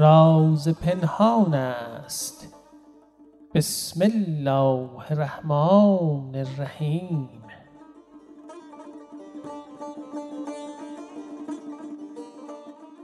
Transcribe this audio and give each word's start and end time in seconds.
راز 0.00 0.68
پنهان 0.68 1.54
است. 1.54 2.54
بسم 3.54 4.02
الله 4.02 4.88
الرحمن 5.10 6.34
الرحیم. 6.34 7.28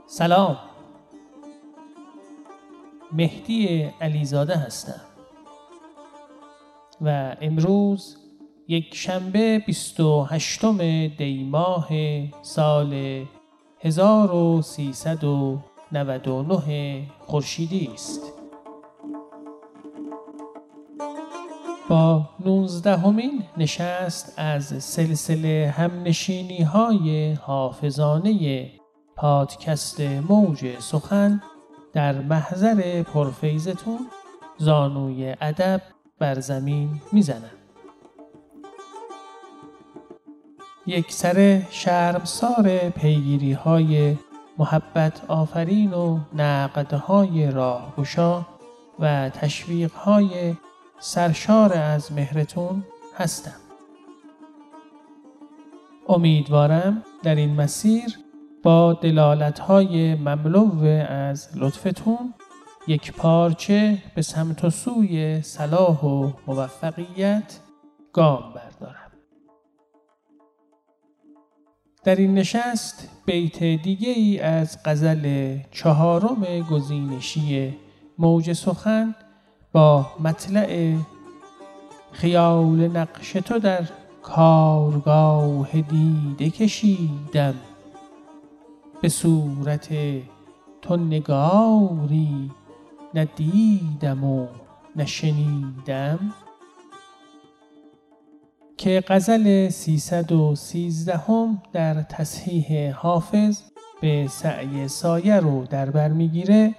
سلام. 0.07 0.57
مهدی 3.11 3.89
علیزاده 4.01 4.55
هستم. 4.55 5.01
و 7.01 7.35
امروز 7.41 8.17
یک 8.67 8.95
شنبه 8.95 9.63
28 9.67 10.65
دی 11.17 11.43
ماه 11.43 11.87
سال 12.41 13.25
1399 15.91 17.07
خورشیدی 17.19 17.89
است. 17.93 18.33
با 21.89 22.29
19 22.45 22.97
همین 22.97 23.43
نشست 23.57 24.33
از 24.37 24.83
سلسله 24.83 25.73
همنشینی 25.77 26.63
های 26.63 27.33
حافظانه 27.33 28.69
پادکست 29.15 30.01
موج 30.01 30.79
سخن 30.79 31.41
در 31.93 32.21
محضر 32.21 33.03
پرفیزتون 33.03 33.99
زانوی 34.57 35.35
ادب 35.41 35.81
بر 36.19 36.39
زمین 36.39 37.01
می‌زنم 37.11 37.51
یک 40.85 41.11
سر 41.11 41.61
شرمسار 41.69 42.89
پیگیری 42.89 43.53
های 43.53 44.15
محبت 44.57 45.25
آفرین 45.27 45.93
و 45.93 46.19
نقدهای 46.33 47.51
راهگشا 47.51 48.45
و 48.99 49.29
تشویق 49.29 49.93
های 49.93 50.55
سرشار 50.99 51.73
از 51.73 52.11
مهرتون 52.11 52.83
هستم. 53.17 53.59
امیدوارم 56.09 57.03
در 57.23 57.35
این 57.35 57.55
مسیر 57.55 58.19
با 58.63 58.93
دلالت 58.93 59.59
های 59.59 60.15
مملو 60.15 60.85
از 61.09 61.49
لطفتون 61.55 62.33
یک 62.87 63.13
پارچه 63.13 63.97
به 64.15 64.21
سمت 64.21 64.63
و 64.63 64.69
سوی 64.69 65.41
صلاح 65.41 66.03
و 66.03 66.31
موفقیت 66.47 67.59
گام 68.13 68.41
بردارم. 68.41 68.66
در 72.07 72.15
این 72.15 72.33
نشست 72.33 73.09
بیت 73.25 73.63
دیگه 73.63 74.09
ای 74.09 74.39
از 74.39 74.77
غزل 74.85 75.57
چهارم 75.71 76.61
گزینشی 76.69 77.73
موج 78.17 78.53
سخن 78.53 79.15
با 79.71 80.07
مطلع 80.19 80.95
خیال 82.11 82.87
نقش 82.87 83.31
تو 83.31 83.59
در 83.59 83.81
کارگاه 84.21 85.81
دیده 85.81 86.49
کشیدم. 86.49 87.55
به 89.01 89.09
صورت 89.09 89.89
تو 90.81 90.97
نگاری 90.97 92.51
ندیدم 93.15 94.23
و 94.23 94.47
نشنیدم. 94.95 96.33
که 98.77 99.03
غزل 99.07 99.69
313 99.69 101.17
هم 101.17 101.61
در 101.73 102.01
تصحیح 102.01 102.91
حافظ 102.91 103.61
به 104.01 104.27
سعی 104.29 104.87
سایه 104.87 105.39
رو 105.39 105.65
در 105.65 105.89
بر 105.89 106.07
می‌گیره 106.07 106.75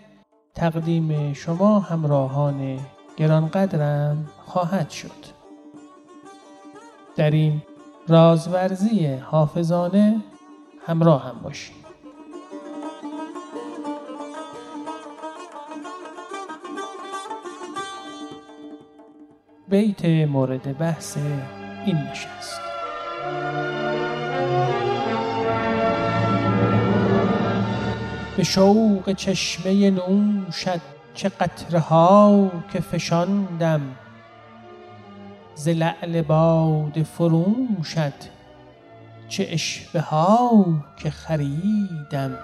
تقدیم 0.55 1.33
شما 1.33 1.81
همراهان 1.81 2.79
گرانقدرم 3.17 4.29
خواهد 4.47 4.91
شد. 4.91 5.39
در 7.17 7.31
این 7.31 7.63
رازورزی 8.09 9.07
حافظانه 9.07 10.21
همراه 10.87 11.25
هم 11.25 11.41
باشید. 11.43 11.79
بیت 19.69 20.05
مورد 20.05 20.79
بحث 20.79 21.19
این 21.89 21.97
نشست. 21.97 22.61
به 28.37 28.45
شوق 28.45 29.13
چشمه 29.13 29.91
نوشد 29.91 30.81
چه 31.15 31.29
قطره 31.29 31.79
ها 31.79 32.51
که 32.73 32.81
فشاندم 32.81 33.81
ز 35.55 35.69
لعل 35.69 36.23
باد 36.23 37.03
فروشد 37.03 38.13
چه 39.29 39.47
اشوه 39.51 40.01
ها 40.01 40.65
که 40.97 41.11
خریدم. 41.11 42.39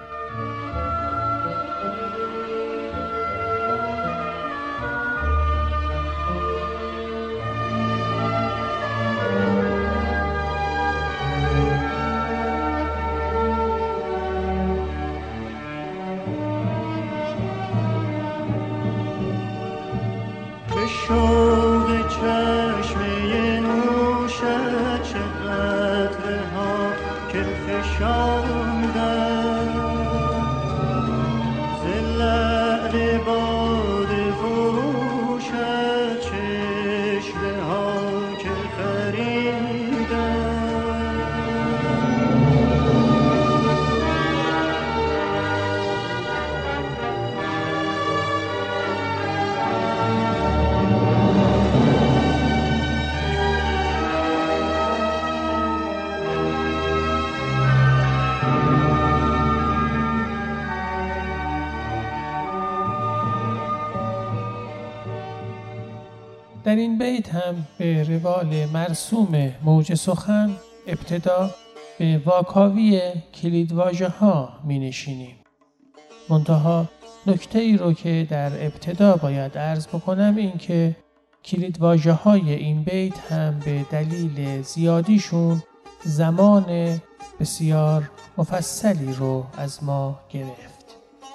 در 66.74 66.80
این 66.80 66.98
بیت 66.98 67.34
هم 67.34 67.66
به 67.78 68.02
روال 68.02 68.66
مرسوم 68.72 69.52
موج 69.64 69.94
سخن 69.94 70.50
ابتدا 70.86 71.50
به 71.98 72.22
واکاوی 72.24 73.12
کلیدواژه 73.34 74.08
ها 74.08 74.48
می 74.64 74.78
نشینیم. 74.78 75.36
منتها 76.28 76.88
نکته 77.26 77.58
ای 77.58 77.76
رو 77.76 77.92
که 77.92 78.26
در 78.30 78.66
ابتدا 78.66 79.16
باید 79.16 79.58
عرض 79.58 79.86
بکنم 79.86 80.36
این 80.36 80.58
که 80.58 80.96
کلیدواژه 81.44 82.12
های 82.12 82.52
این 82.52 82.82
بیت 82.82 83.18
هم 83.18 83.58
به 83.64 83.86
دلیل 83.90 84.62
زیادیشون 84.62 85.62
زمان 86.04 87.00
بسیار 87.40 88.10
مفصلی 88.38 89.14
رو 89.14 89.46
از 89.58 89.84
ما 89.84 90.20
گرفت. 90.30 90.84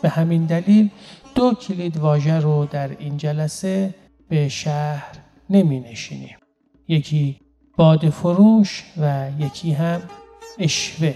به 0.01 0.09
همین 0.09 0.45
دلیل 0.45 0.89
دو 1.36 1.53
کلید 1.53 1.97
واژه 1.97 2.39
رو 2.39 2.65
در 2.65 2.89
این 2.89 3.18
جلسه 3.18 3.95
به 4.30 4.50
شهر 4.50 5.29
نمی 5.50 5.80
نشینیم. 5.80 6.38
یکی 6.88 7.40
باد 7.78 8.10
فروش 8.10 8.84
و 8.98 9.31
یکی 9.40 9.72
هم 9.72 10.01
اشوه 10.60 11.13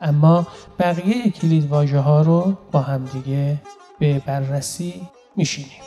اما 0.00 0.46
بقیه 0.78 1.30
کلید 1.30 1.68
واژه 1.68 1.98
ها 1.98 2.22
رو 2.22 2.56
با 2.72 2.80
همدیگه 2.80 3.62
به 3.98 4.18
بررسی 4.18 5.08
میشینیم. 5.36 5.84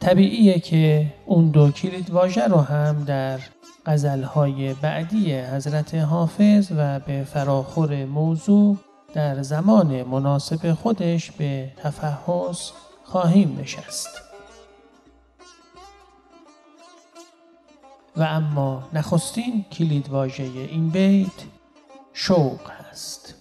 طبیعیه 0.00 0.58
که 0.58 1.06
اون 1.26 1.50
دو 1.50 1.70
کلید 1.70 2.10
واژه 2.10 2.46
رو 2.46 2.56
هم 2.56 3.04
در 3.04 3.38
غزلهای 3.86 4.74
بعدی 4.74 5.34
حضرت 5.34 5.94
حافظ 5.94 6.72
و 6.76 7.00
به 7.00 7.24
فراخور 7.24 8.04
موضوع 8.04 8.76
در 9.14 9.42
زمان 9.42 10.02
مناسب 10.02 10.72
خودش 10.72 11.30
به 11.30 11.72
تفحص 11.76 12.70
خواهیم 13.04 13.58
نشست. 13.60 14.29
و 18.16 18.22
اما 18.22 18.88
نخستین 18.92 19.64
کلیدواژه 19.72 20.42
این 20.42 20.88
بیت 20.88 21.44
شوق 22.12 22.70
هست. 22.70 23.34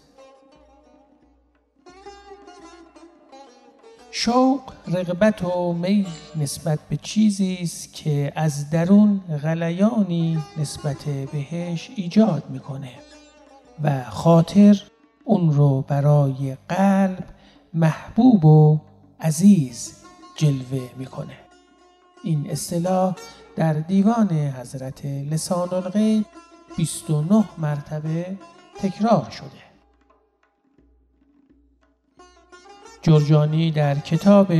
شوق 4.12 4.62
رغبت 4.88 5.44
و 5.44 5.74
میل 5.74 6.08
نسبت 6.36 6.80
به 6.90 6.98
چیزی 6.98 7.58
است 7.62 7.94
که 7.94 8.34
از 8.36 8.70
درون 8.70 9.20
غلیانی 9.44 10.44
نسبت 10.58 11.06
بهش 11.06 11.90
ایجاد 11.96 12.44
می‌کنه 12.50 12.92
و 13.84 14.04
خاطر 14.04 14.84
اون 15.24 15.54
رو 15.54 15.82
برای 15.82 16.58
قلب 16.70 17.24
محبوب 17.74 18.46
و 18.46 18.80
عزیز 19.22 19.94
جلوه 20.36 20.90
می‌کنه. 20.98 21.38
این 22.24 22.50
اصطلاح 22.50 23.16
در 23.60 23.74
دیوان 23.74 24.32
حضرت 24.32 25.06
لسان 25.06 25.74
الغیب 25.74 26.26
29 26.78 27.44
مرتبه 27.58 28.38
تکرار 28.80 29.30
شده. 29.30 29.62
جرجانی 33.02 33.72
در 33.72 33.96
کتاب 33.96 34.54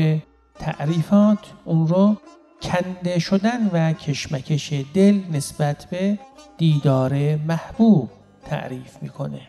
تعریفات 0.60 1.38
اون 1.66 1.88
رو 1.88 2.18
کنده 2.62 3.20
شدن 3.20 3.70
و 3.74 3.94
کشمکش 3.94 4.74
دل 4.94 5.22
نسبت 5.32 5.86
به 5.92 6.20
دیدار 6.58 7.36
محبوب 7.36 8.10
تعریف 8.46 8.98
می‌کنه. 9.02 9.42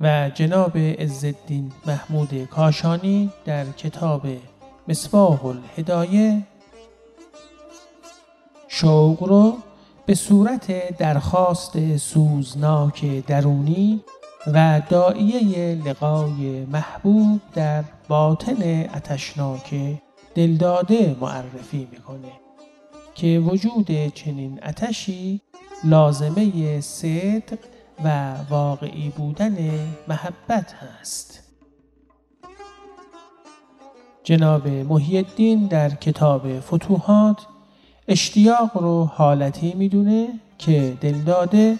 و 0.00 0.30
جناب 0.34 0.76
عزالدین 0.78 1.72
محمود 1.86 2.44
کاشانی 2.44 3.32
در 3.44 3.64
کتاب 3.64 4.26
مصباح 4.88 5.46
الهدایه 5.46 6.42
شوق 8.76 9.22
رو 9.22 9.56
به 10.06 10.14
صورت 10.14 10.96
درخواست 10.96 11.96
سوزناک 11.96 13.26
درونی 13.26 14.00
و 14.46 14.82
دائیه 14.90 15.74
لقای 15.74 16.64
محبوب 16.64 17.40
در 17.54 17.84
باطن 18.08 18.88
اتشناک 18.94 19.74
دلداده 20.34 21.16
معرفی 21.20 21.88
می‌کنه 21.92 22.32
که 23.14 23.42
وجود 23.46 24.14
چنین 24.14 24.60
اتشی 24.62 25.40
لازمه 25.84 26.80
صدق 26.80 27.58
و 28.04 28.34
واقعی 28.50 29.12
بودن 29.16 29.56
محبت 30.08 30.72
هست. 30.72 31.42
جناب 34.24 34.68
محی 34.68 35.22
در 35.70 35.90
کتاب 35.90 36.60
فتوحات 36.60 37.46
اشتیاق 38.08 38.70
رو 38.74 39.04
حالتی 39.04 39.74
می‌دونه 39.74 40.28
که 40.58 40.96
دلداده 41.00 41.78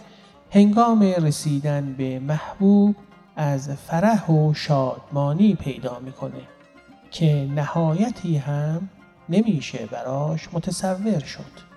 هنگام 0.50 1.02
رسیدن 1.02 1.94
به 1.98 2.18
محبوب 2.18 2.96
از 3.36 3.70
فرح 3.70 4.30
و 4.30 4.54
شادمانی 4.54 5.54
پیدا 5.54 5.98
می‌کنه 6.04 6.40
که 7.10 7.48
نهایتی 7.54 8.36
هم 8.36 8.88
نمیشه 9.28 9.86
براش 9.86 10.48
متصور 10.52 11.18
شد. 11.18 11.74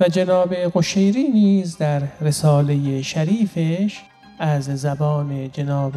و 0.00 0.08
جناب 0.08 0.54
قشیری 0.54 1.28
نیز 1.28 1.76
در 1.76 2.02
رساله 2.20 3.02
شریفش 3.02 4.00
از 4.38 4.64
زبان 4.64 5.50
جناب 5.50 5.92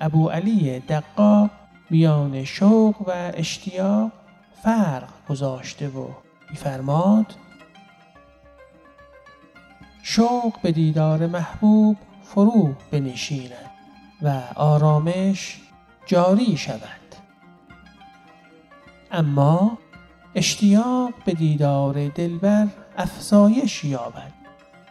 ابو 0.00 0.28
علی 0.28 0.80
دقاق 0.80 1.50
میان 1.90 2.44
شوق 2.44 2.94
و 3.08 3.32
اشتیاق 3.34 4.12
فرق 4.62 5.08
گذاشته 5.28 5.88
و 5.88 6.08
میفرماد 6.50 7.26
شوق 10.02 10.60
به 10.62 10.72
دیدار 10.72 11.26
محبوب 11.26 11.96
فرو 12.22 12.74
بنشیند 12.90 13.70
و 14.22 14.40
آرامش 14.54 15.60
جاری 16.06 16.56
شود. 16.56 16.80
اما 19.12 19.78
اشتیاق 20.34 21.12
به 21.24 21.32
دیدار 21.32 22.08
دلبر 22.08 22.68
افزایش 22.96 23.84
یابد 23.84 24.32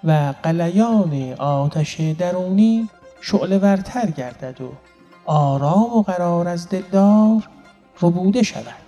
و 0.04 0.34
قلیان 0.44 1.34
آتش 1.34 2.02
درونی 2.02 2.90
شعله 3.22 3.58
ورتر 3.58 4.12
گردد 4.12 4.62
و 4.62 4.72
آرام 5.26 5.98
و 5.98 6.02
قرار 6.04 6.48
از 6.48 6.70
دلدار 6.70 7.50
ربوده 8.02 8.44
شود. 8.44 8.87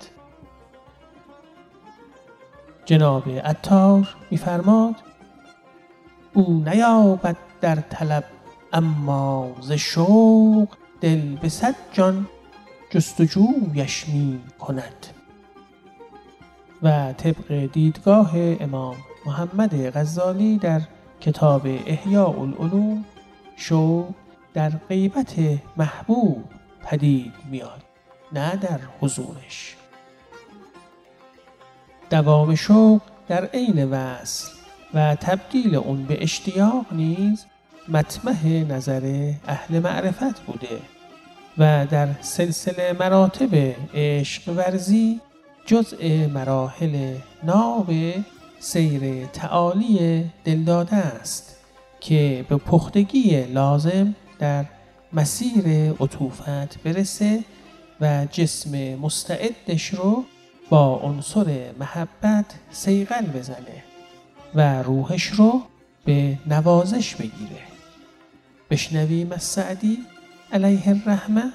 جناب 2.90 3.30
عطار 3.30 4.16
میفرماد 4.32 4.96
او 6.34 6.64
نیابد 6.68 7.36
در 7.62 7.76
طلب 7.76 8.24
اما 8.74 9.52
ز 9.62 9.72
شوق 9.72 10.68
دل 11.02 11.36
به 11.36 11.50
صد 11.50 11.76
جان 11.94 12.28
جستجویش 12.90 14.08
می 14.08 14.40
کند 14.60 15.08
و 16.84 17.14
طبق 17.14 17.72
دیدگاه 17.74 18.32
امام 18.36 18.96
محمد 19.26 19.98
غزالی 19.98 20.58
در 20.58 20.82
کتاب 21.22 21.62
احیاء 21.66 22.42
العلوم 22.42 23.06
شوق 23.56 24.10
در 24.54 24.70
غیبت 24.70 25.36
محبوب 25.78 26.44
پدید 26.84 27.34
میاد 27.52 27.84
نه 28.34 28.56
در 28.56 28.80
حضورش. 29.02 29.76
دوام 32.10 32.56
شوق 32.56 33.02
در 33.28 33.46
عین 33.46 33.86
وصل 33.86 34.52
و 34.94 35.16
تبدیل 35.16 35.76
اون 35.76 36.04
به 36.04 36.24
اشتیاق 36.24 36.86
نیز 36.92 37.46
مطمح 37.88 38.48
نظر 38.48 39.34
اهل 39.48 39.80
معرفت 39.80 40.40
بوده 40.40 40.80
و 41.58 41.86
در 41.86 42.08
سلسله 42.22 42.96
مراتب 43.00 43.76
عشق 43.94 44.54
ورزی 44.58 45.20
جزء 45.66 46.28
مراحل 46.28 47.16
ناب 47.44 47.94
سیر 48.60 49.26
تعالی 49.26 50.26
دلداده 50.46 50.96
است 50.96 51.56
که 52.00 52.46
به 52.50 52.58
پختگی 52.58 53.44
لازم 53.44 54.16
در 54.40 54.66
مسیر 55.14 55.94
عطوفت 56.00 56.84
برسه 56.84 57.44
و 58.02 58.26
جسم 58.32 58.96
مستعدش 58.96 59.94
رو 59.94 60.26
با 60.70 60.96
عنصر 60.96 61.72
محبت 61.80 62.46
سیغل 62.72 63.26
بزنه 63.26 63.84
و 64.56 64.84
روحش 64.84 65.28
رو 65.28 65.62
به 66.06 66.38
نوازش 66.48 67.16
بگیره. 67.16 67.62
بشنویم 68.70 69.32
از 69.32 69.44
سعدی 69.44 69.98
علیه 70.52 70.90
الرحمه. 70.90 71.52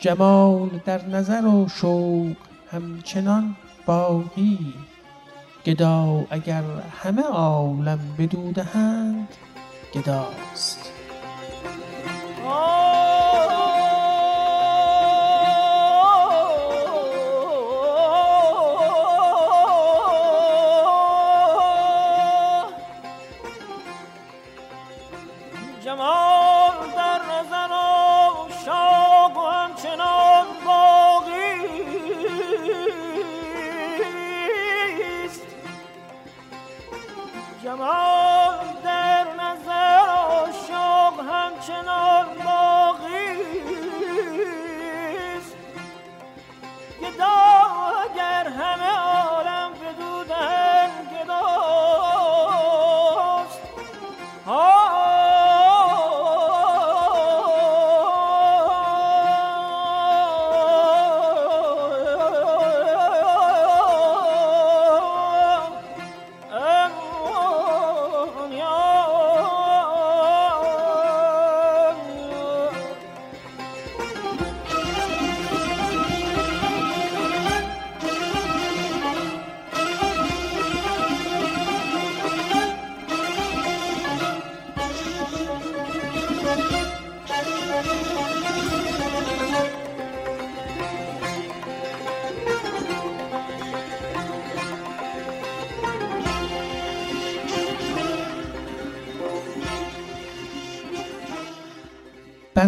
جمال 0.00 0.80
در 0.84 1.06
نظر 1.06 1.46
و 1.46 1.68
شوق 1.68 2.36
همچنان 2.72 3.56
باقی. 3.86 4.74
گدا 5.66 6.26
اگر 6.30 6.62
همه 7.02 7.22
عالم 7.22 8.00
بدودهند 8.18 9.28
گداست. 9.94 10.92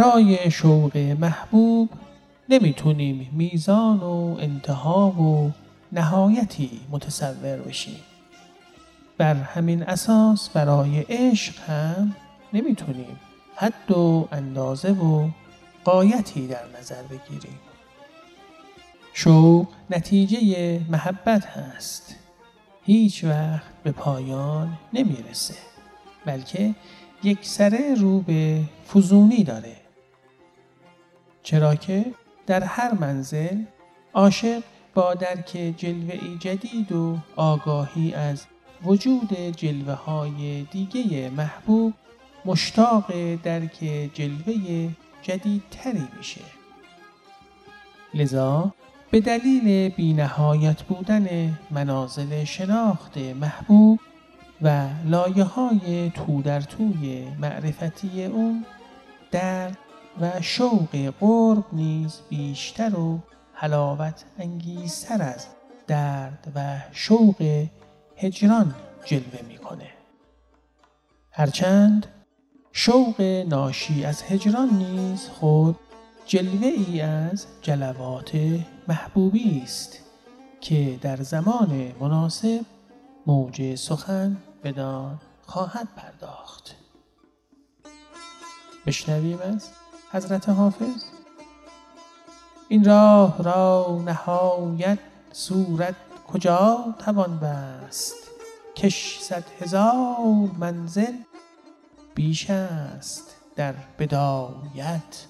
برای 0.01 0.51
شوق 0.51 0.97
محبوب 0.97 1.89
نمی‌تونیم 2.49 3.31
میزان 3.33 4.01
و 4.01 4.37
انتها 4.41 5.11
و 5.11 5.53
نهایتی 5.93 6.81
متصور 6.91 7.57
بشیم. 7.57 8.01
بر 9.19 9.35
همین 9.35 9.83
اساس 9.83 10.49
برای 10.49 11.01
عشق 11.01 11.61
هم 11.61 12.17
نمی‌تونیم 12.53 13.21
حد 13.57 13.91
و 13.91 14.29
اندازه 14.33 14.93
و 14.93 15.29
قایتی 15.85 16.47
در 16.47 16.65
نظر 16.79 17.03
بگیریم. 17.03 17.59
شوق 19.13 19.67
نتیجه 19.91 20.81
محبت 20.91 21.47
هست. 21.47 22.17
هیچ 22.85 23.25
وقت 23.25 23.83
به 23.83 23.93
پایان 23.93 24.79
نمی‌رسه 24.93 25.55
بلکه 26.27 26.75
یک 27.23 27.39
سره 27.47 27.95
رو 27.95 28.21
به 28.21 28.63
فزونی 28.95 29.45
داره. 29.45 29.80
چرا 31.51 31.75
که 31.75 32.05
در 32.47 32.65
هر 32.65 32.95
منزل 32.95 33.63
عاشق 34.15 34.63
با 34.95 35.15
درک 35.15 35.75
جلوه 35.77 36.39
جدید 36.39 36.93
و 36.93 37.19
آگاهی 37.37 38.15
از 38.15 38.47
وجود 38.85 39.35
جلوه 39.57 39.93
های 39.93 40.63
دیگه 40.63 41.31
محبوب 41.31 41.93
مشتاق 42.45 43.35
درک 43.43 44.11
جلوه 44.15 44.89
جدیدتری 45.23 46.09
میشه. 46.19 46.41
لذا 48.15 48.75
به 49.11 49.21
دلیل 49.21 49.89
بینهایت 49.89 50.83
بودن 50.83 51.59
منازل 51.71 52.45
شناخت 52.45 53.19
محبوب 53.19 54.01
و 54.63 54.89
لایه 55.05 55.45
های 55.45 56.11
تو 56.11 56.43
در 56.43 56.61
توی 56.61 57.27
معرفتی 57.41 58.25
اون 58.25 58.65
درد 59.31 59.79
و 60.21 60.41
شوق 60.41 61.13
قرب 61.21 61.65
نیز 61.73 62.21
بیشتر 62.29 62.97
و 62.97 63.19
حلاوت 63.55 64.25
انگیزتر 64.39 65.23
از 65.23 65.47
درد 65.87 66.53
و 66.55 66.81
شوق 66.93 67.67
هجران 68.17 68.75
جلوه 69.05 69.43
می‌کنه. 69.49 69.91
هرچند 71.31 72.07
شوق 72.73 73.21
ناشی 73.49 74.05
از 74.05 74.23
هجران 74.23 74.69
نیز 74.69 75.29
خود 75.29 75.77
جلوه 76.27 76.67
ای 76.67 77.01
از 77.01 77.47
جلوات 77.63 78.31
محبوبی 78.89 79.61
است 79.65 79.99
که 80.61 80.99
در 81.03 81.17
زمان 81.17 81.93
مناسب 82.01 82.61
موج 83.27 83.75
سخن 83.75 84.37
بدان 84.65 85.21
خواهد 85.47 85.89
پرداخت. 85.97 86.77
بشنویم 88.87 89.39
از 89.41 89.71
حضرت 90.13 90.49
حافظ. 90.49 91.05
این 92.69 92.85
راه 92.85 93.43
را 93.43 94.03
نهایت 94.05 94.99
صورت 95.33 95.95
کجا 96.33 96.95
توان 96.99 97.39
بست؟ 97.39 98.15
کش 98.77 99.19
صد 99.21 99.45
هزار 99.61 100.51
منزل 100.59 101.13
بیش 102.15 102.51
است 102.51 103.37
در 103.57 103.75
بدایت. 103.99 105.27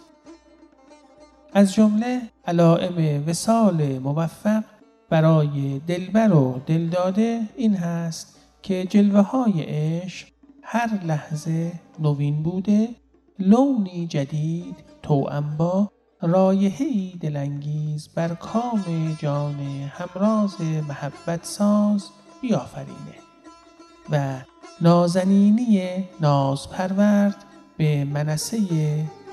از 1.53 1.75
جمله 1.75 2.21
علائم 2.47 3.29
وسال 3.29 3.99
موفق 3.99 4.65
برای 5.09 5.79
دلبر 5.87 6.33
و 6.33 6.61
دلداده 6.67 7.41
این 7.57 7.75
هست 7.75 8.37
که 8.63 8.85
جلوه 8.85 9.21
های 9.21 9.63
عشق 9.63 10.29
هر 10.63 11.05
لحظه 11.05 11.73
نوین 11.99 12.43
بوده 12.43 12.89
لونی 13.41 14.07
جدید 14.07 14.77
توأم 15.03 15.57
با 15.57 15.91
رایحه‌ای 16.21 17.15
دلانگیز 17.21 18.09
بر 18.09 18.29
کام 18.29 19.17
جان 19.19 19.61
همراز 19.93 20.61
محبت 20.61 21.45
ساز 21.45 22.09
بیافرینه 22.43 23.15
و 24.11 24.41
نازنینی 24.81 26.05
ناز 26.21 26.71
پرورد 26.71 27.45
به 27.77 28.05
منصه 28.05 28.59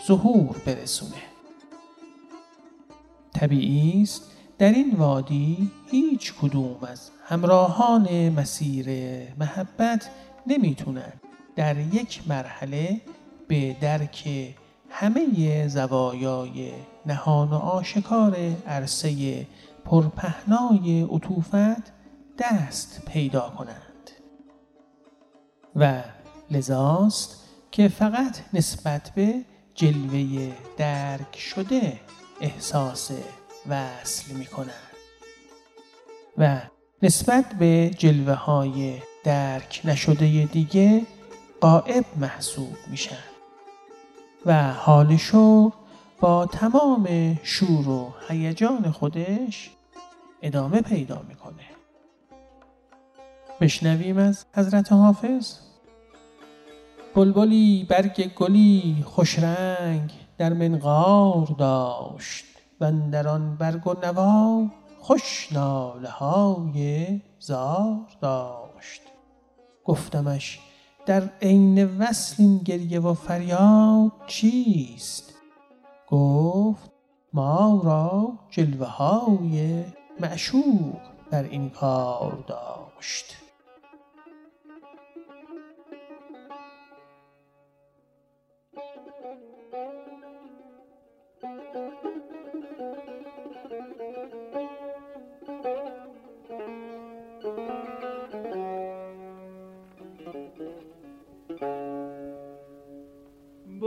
ظهور 0.07 0.55
برسونه. 0.65 1.21
طبیعی 3.33 4.01
است 4.01 4.21
در 4.57 4.71
این 4.71 4.95
وادی 4.95 5.71
هیچ 5.91 6.33
کدوم 6.41 6.77
از 6.87 7.11
همراهان 7.25 8.29
مسیر 8.29 8.87
محبت 9.39 10.09
نمی‌تونن 10.47 11.13
در 11.55 11.77
یک 11.77 12.21
مرحله 12.27 13.01
به 13.47 13.75
درک 13.81 14.29
همه 14.89 15.67
زوایای 15.67 16.71
نهان 17.05 17.49
و 17.49 17.55
آشکار 17.55 18.37
عرصه 18.67 19.47
پرپهنای 19.85 21.01
عطوفت 21.01 21.93
دست 22.39 23.01
پیدا 23.05 23.49
کنند. 23.49 24.11
و 25.75 26.03
لذاست 26.51 27.43
که 27.71 27.87
فقط 27.87 28.37
نسبت 28.53 29.11
به 29.15 29.33
جلوه 29.75 30.51
درک 30.77 31.39
شده 31.39 31.99
احساس 32.41 33.11
وصل 33.69 34.33
می 34.33 34.45
کنند. 34.45 34.71
و 36.37 36.61
نسبت 37.01 37.45
به 37.59 37.91
جلوه 37.97 38.33
های 38.33 38.97
درک 39.23 39.81
نشده 39.85 40.45
دیگه 40.45 41.01
قائب 41.61 42.05
محسوب 42.17 42.77
میشن. 42.87 43.36
و 44.47 44.73
حال 44.73 45.17
شوق 45.17 45.73
با 46.19 46.45
تمام 46.45 47.07
شور 47.43 47.89
و 47.89 48.13
هیجان 48.29 48.91
خودش 48.91 49.69
ادامه 50.41 50.81
پیدا 50.81 51.21
می‌کنه. 51.27 51.63
بشنویم 53.61 54.17
از 54.17 54.45
حضرت 54.55 54.91
حافظ. 54.91 55.53
بلبلی 57.15 57.87
برگ 57.89 58.33
گلی 58.33 59.03
خوش 59.05 59.39
رنگ 59.39 60.11
در 60.37 60.53
منقار 60.53 61.45
داشت 61.45 62.45
و 62.81 62.91
در 63.11 63.27
آن 63.27 63.55
برگ 63.55 63.87
و 63.87 63.93
نوا 64.03 64.65
خوش 64.99 65.49
ناله 65.51 66.09
های 66.09 67.21
زار 67.39 68.07
داشت. 68.21 69.01
گفتمش 69.85 70.59
در 71.07 71.29
عین 71.41 71.97
وصل 71.97 72.35
این 72.43 72.57
گریه 72.57 72.99
و 72.99 73.13
فریاد 73.13 74.11
چیست؟ 74.27 75.33
گفت 76.07 76.91
ما 77.33 77.81
را 77.83 78.33
جلوه 78.49 78.87
های 78.87 79.83
معشوق 80.19 80.99
در 81.31 81.43
این 81.43 81.69
کار 81.69 82.43
داشت. 82.47 83.35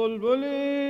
بلبلی 0.00 0.89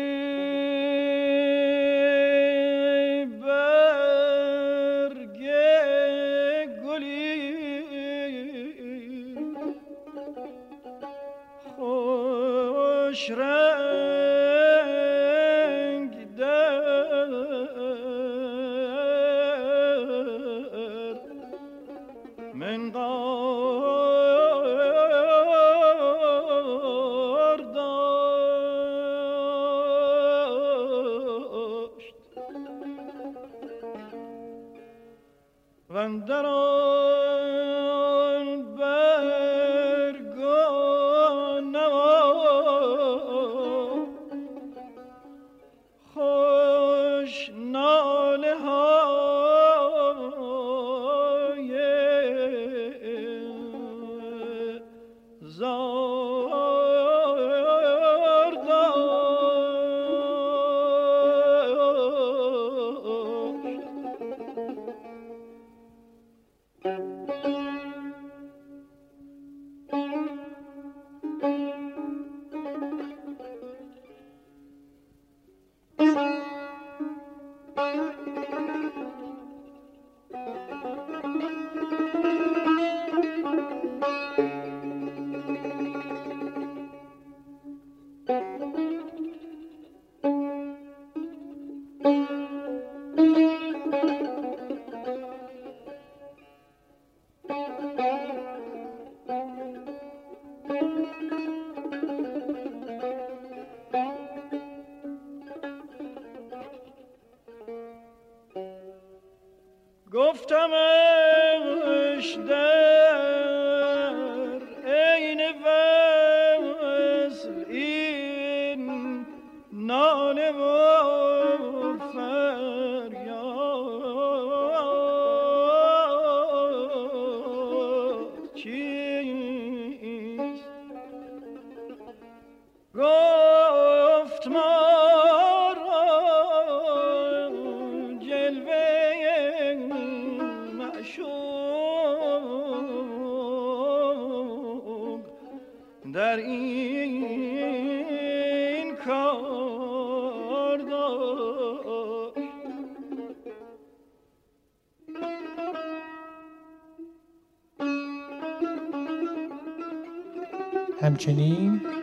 همچنین 110.52 112.20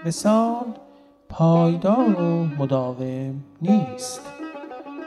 وسال 0.08 0.74
پایدار 1.30 2.22
و 2.22 2.44
مداوم 2.46 3.44
نیست 3.62 4.22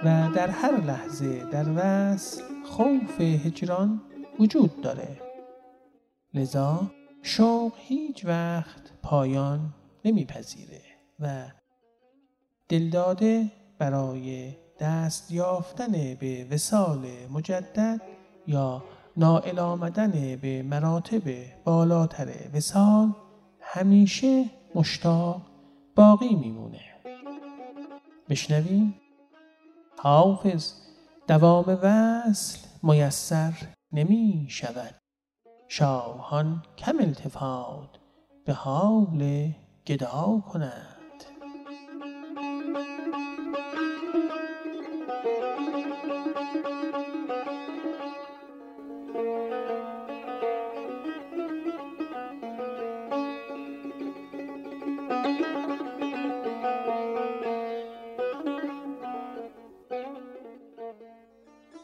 و 0.04 0.28
در 0.34 0.50
هر 0.50 0.80
لحظه 0.80 1.44
در 1.44 1.64
وصل 1.76 2.42
خوف 2.64 3.20
هجران 3.20 4.00
وجود 4.40 4.80
داره. 4.80 5.16
لذا 6.34 6.90
شوق 7.22 7.72
هیچ 7.76 8.24
وقت 8.24 8.92
پایان 9.02 9.74
نمیپذیره 10.04 10.82
و 11.20 11.44
دلداده 12.68 13.52
برای 13.78 14.56
دست 14.80 15.32
یافتن 15.32 16.14
به 16.14 16.46
وسال 16.50 17.06
مجدد 17.30 18.00
یا 18.46 18.84
نائل 19.16 19.58
آمدن 19.58 20.36
به 20.42 20.62
مراتب 20.62 21.22
بالاتر 21.64 22.28
وسال 22.54 23.12
همیشه 23.60 24.59
مشتاق 24.74 25.42
باقی 25.96 26.35
میمونه. 26.35 26.80
بشنویم. 28.28 28.94
حافظ 29.98 30.72
دوام 31.28 31.78
وصل 31.83 32.59
میسر 32.83 33.52
نمی 33.92 34.46
شود 34.50 34.94
شاهان 35.68 36.62
کم 36.78 36.98
التفات 37.00 37.98
به 38.44 38.52
حال 38.52 39.52
گدا 39.87 40.42
کنند 40.52 40.99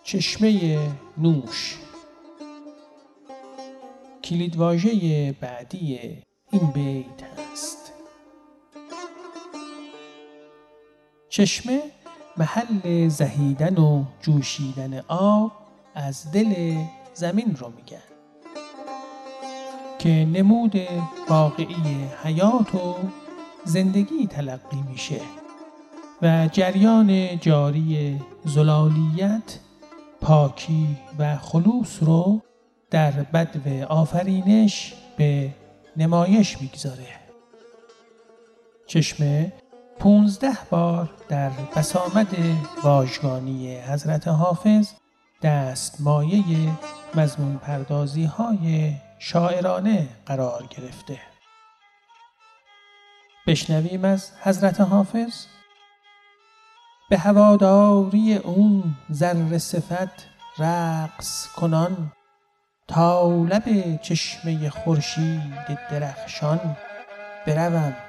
چشمه 0.07 0.79
نوش 1.19 1.79
کلیدواژه 4.25 5.33
بعدی 5.41 6.01
این 6.51 6.67
بیت 6.75 7.23
است 7.53 7.93
چشمه 11.29 11.81
محل 12.37 13.09
زهیدن 13.09 13.79
و 13.79 14.05
جوشیدن 14.21 14.99
آب 15.09 15.53
از 15.95 16.33
دل 16.33 16.77
زمین 17.15 17.57
رو 17.57 17.73
میگن 17.77 18.03
که 19.99 20.09
نمود 20.09 20.75
واقعی 21.29 22.09
حیات 22.25 22.75
و 22.75 22.95
زندگی 23.65 24.27
تلقی 24.27 24.83
میشه 24.91 25.21
و 26.23 26.49
جریان 26.53 27.39
جاری 27.41 28.21
زلالیت 28.45 29.66
پاکی 30.27 30.97
و 31.19 31.37
خلوص 31.37 32.03
رو 32.03 32.43
در 32.91 33.11
بدو 33.11 33.85
آفرینش 33.89 34.95
به 35.17 35.51
نمایش 35.97 36.61
می‌گذاره. 36.61 37.07
چشمه 38.87 39.53
پونزده 39.99 40.59
بار 40.71 41.11
در 41.29 41.51
بسامد 41.77 42.37
واژگانی 42.83 43.77
حضرت 43.77 44.29
حافظ 44.29 44.93
دست 45.43 46.01
مایه 46.01 46.45
مضمون 47.15 47.57
پردازی 47.57 48.25
های 48.25 48.93
شاعرانه 49.19 50.09
قرار 50.27 50.67
گرفته. 50.71 51.19
بشنویم 53.47 54.05
از 54.05 54.33
حضرت 54.43 54.81
حافظ 54.81 55.47
به 57.11 57.19
هواداری 57.19 58.35
اون 58.35 58.97
ذره 59.13 59.59
صفت 59.59 60.27
رقص 60.59 61.47
کنان 61.57 62.13
تا 62.89 63.29
لب 63.29 63.97
چشمه 64.03 64.71
خورشید 64.71 65.79
درخشان 65.91 66.77
بروم. 67.47 68.06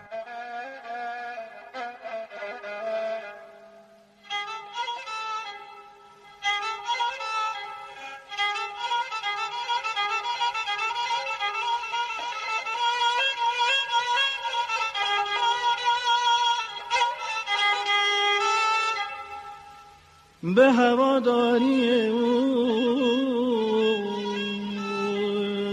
به 20.57 20.71
هواداری 20.71 22.11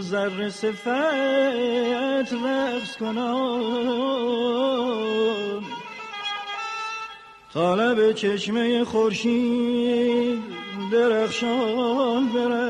ذره 0.01 0.51
صفت 0.51 0.87
رقص 2.45 2.97
کنم. 3.01 4.05
طالب 7.55 8.13
چشمه 8.13 8.85
خورشید 8.85 10.43
درخشان 10.93 12.29
بروم. 12.29 12.65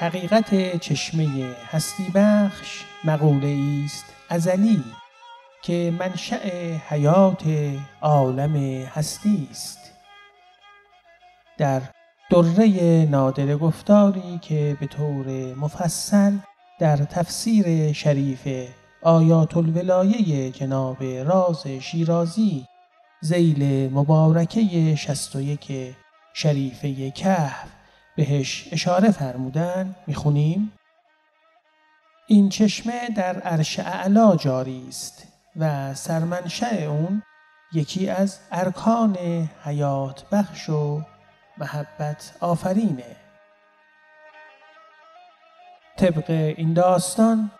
حقیقت 0.00 0.76
چشمه 0.76 1.54
هستی 1.70 2.10
بخش 2.14 2.84
مقوله 3.04 3.82
است 3.84 4.04
ازلی 4.28 4.84
که 5.62 5.92
منشأ 5.98 6.38
حیات 6.88 7.42
عالم 8.00 8.56
هستی 8.84 9.48
است. 9.50 9.78
در 11.58 11.82
دره 12.30 13.06
نادر 13.10 13.56
گفتاری 13.56 14.38
که 14.42 14.76
به 14.80 14.86
طور 14.86 15.54
مفصل 15.54 16.36
در 16.78 16.96
تفسیر 16.96 17.92
شریف 17.92 18.68
آیات 19.02 19.56
الولایه 19.56 20.50
جناب 20.50 21.04
راز 21.04 21.66
شیرازی 21.66 22.66
زیل 23.20 23.92
مبارکه 23.92 24.94
61 24.94 25.94
شریفه 26.34 27.10
کهف 27.10 27.79
بهش 28.16 28.68
اشاره 28.72 29.10
فرمودن 29.10 29.94
می‌خونیم؟ 30.06 30.72
این 32.26 32.48
چشمه 32.48 33.08
در 33.16 33.40
عرش 33.40 33.78
اعلا 33.78 34.36
جاری 34.36 34.84
است 34.88 35.26
و 35.56 35.94
سرمنشأ 35.94 36.86
اون 36.86 37.22
یکی 37.72 38.08
از 38.08 38.38
ارکان 38.52 39.16
حیات 39.64 40.24
بخش 40.32 40.68
و 40.68 41.02
محبت 41.58 42.36
آفرینه. 42.40 43.16
طبق 45.96 46.30
این 46.30 46.72
داستان 46.72 47.50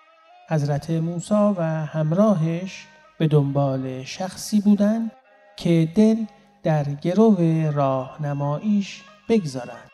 حضرت 0.51 0.91
موسی 0.91 1.55
و 1.57 1.63
همراهش 1.87 2.87
به 3.19 3.29
دنبال 3.29 4.05
شخصی 4.05 4.61
بودند 4.61 5.11
که 5.57 5.89
دل 5.95 6.17
در 6.63 6.85
گرو 6.85 7.37
راهنماییش 7.73 9.03
بگذارن 9.29 9.90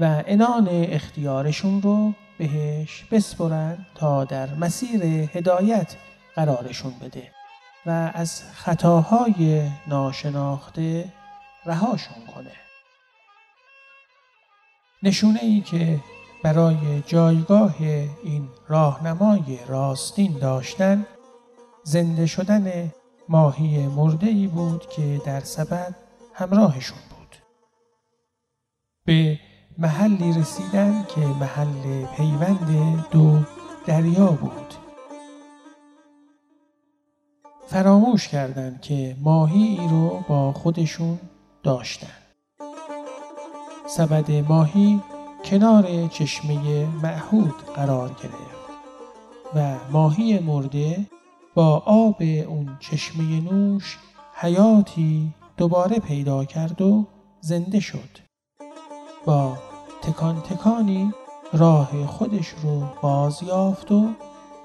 و 0.00 0.22
انان 0.26 0.68
اختیارشون 0.70 1.82
رو 1.82 2.14
بهش 2.38 3.04
بسپرن 3.10 3.86
تا 3.94 4.24
در 4.24 4.54
مسیر 4.54 5.04
هدایت 5.04 5.96
قرارشون 6.34 6.92
بده 7.02 7.30
و 7.86 8.10
از 8.14 8.42
خطاهای 8.54 9.70
ناشناخته 9.86 11.12
رهاشون 11.66 12.26
کنه. 12.34 12.52
نشونه 15.02 15.40
ای 15.42 15.60
که 15.60 16.00
برای 16.44 17.02
جایگاه 17.06 17.74
این 18.24 18.48
راهنمای 18.68 19.58
راستین 19.68 20.38
داشتن 20.38 21.06
زنده 21.84 22.26
شدن 22.26 22.92
ماهی 23.28 23.86
مرده 23.86 24.26
ای 24.26 24.46
بود 24.46 24.88
که 24.88 25.20
در 25.26 25.40
سبد 25.40 25.94
همراهشون 26.34 26.98
بود. 27.10 27.36
به 29.04 29.38
محلی 29.80 30.32
رسیدن 30.32 31.04
که 31.14 31.20
محل 31.20 32.04
پیوند 32.16 33.04
دو 33.10 33.38
دریا 33.86 34.26
بود. 34.26 34.74
فراموش 37.66 38.28
کردند 38.28 38.80
که 38.80 39.16
ماهی 39.20 39.62
ای 39.62 39.88
رو 39.88 40.24
با 40.28 40.52
خودشون 40.52 41.18
داشتن. 41.62 42.06
سبد 43.86 44.30
ماهی 44.30 45.00
کنار 45.44 46.08
چشمه 46.08 46.86
معهود 47.02 47.54
قرار 47.74 48.08
گرفت 48.08 48.58
و 49.54 49.74
ماهی 49.90 50.38
مرده 50.38 51.06
با 51.54 51.82
آب 51.86 52.22
اون 52.48 52.76
چشمه 52.80 53.40
نوش 53.40 53.98
حیاتی 54.34 55.34
دوباره 55.56 55.98
پیدا 55.98 56.44
کرد 56.44 56.82
و 56.82 57.06
زنده 57.40 57.80
شد. 57.80 58.18
با 59.24 59.67
تکان 60.08 60.40
تکانی 60.40 61.14
راه 61.52 62.06
خودش 62.06 62.48
رو 62.48 62.82
باز 63.02 63.42
یافت 63.42 63.92
و 63.92 64.08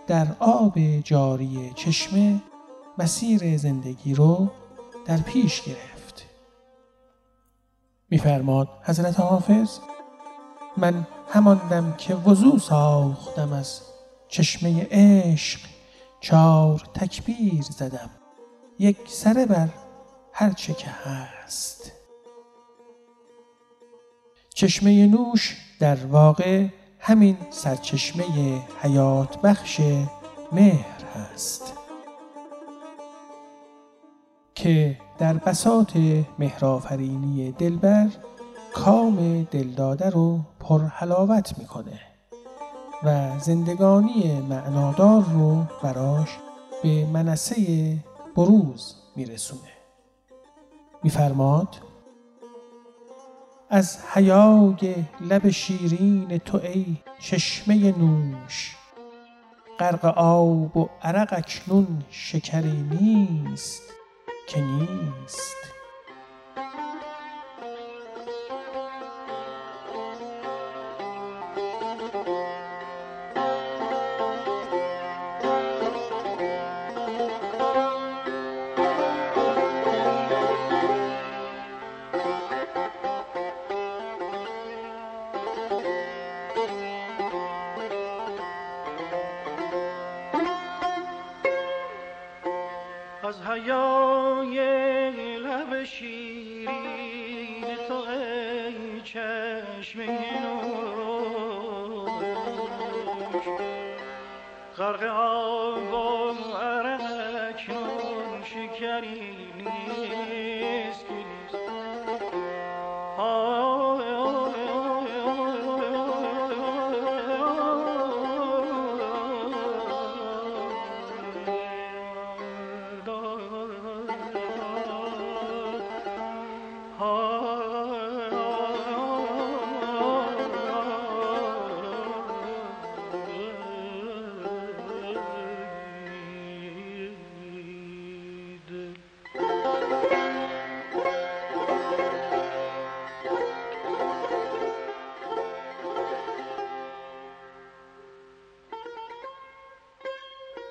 در 0.08 0.28
آب 0.40 0.80
جاری 1.04 1.72
چشمه 1.76 2.42
مسیر 2.98 3.58
زندگی 3.58 4.14
رو 4.14 4.48
در 5.06 5.18
پیش 5.18 5.62
گرفت. 5.62 6.26
میفرماد 8.10 8.70
حضرت 8.84 9.20
حافظ 9.20 9.80
من 10.78 11.08
هماندم 11.30 11.94
که 11.98 12.16
وضو 12.16 12.60
ساختم 12.60 13.54
از 13.54 13.82
چشمه 14.28 14.88
عشق 14.92 15.60
چار 16.20 16.84
تکبیر 16.94 17.62
زدم. 17.62 18.10
یک 18.80 18.98
سره 19.08 19.46
بر 19.46 19.70
هرچه 20.34 20.74
که 20.74 20.88
هست. 20.90 22.03
چشمه 24.54 25.08
نوش 25.08 25.58
در 25.80 26.06
واقع 26.06 26.68
همین 27.00 27.38
سرچشمه 27.50 28.24
حیات 28.82 29.42
بخش 29.42 29.82
مهر 30.52 31.04
هست. 31.16 31.74
که 34.56 34.98
در 35.18 35.34
بساط 35.34 35.98
مهرافرینی 36.40 37.52
دلبر 37.52 38.10
کام 38.74 39.44
دلداده 39.44 40.10
رو 40.10 40.40
پرحلاوت 40.60 41.58
می‌کنه 41.60 42.00
و 43.04 43.40
زندگانی 43.40 44.42
معنادار 44.50 45.24
رو 45.24 45.64
براش 45.84 46.38
به 46.84 47.06
منصه 47.06 47.98
بروز 48.36 48.96
میرسونه. 49.16 49.72
میفرماد 51.04 51.93
از 53.74 53.98
حیای 54.14 54.96
لب 55.22 55.50
شیرین 55.50 56.38
تو 56.38 56.58
ای 56.58 56.98
چشمه 57.20 57.98
نوش. 57.98 58.76
غرق 59.80 60.06
آب 60.06 60.78
و 60.78 60.90
عرق 61.02 61.34
اکنون 61.34 62.04
شکری 62.10 62.82
نیست 62.92 63.82
که 64.48 64.62
نیست. 64.62 65.73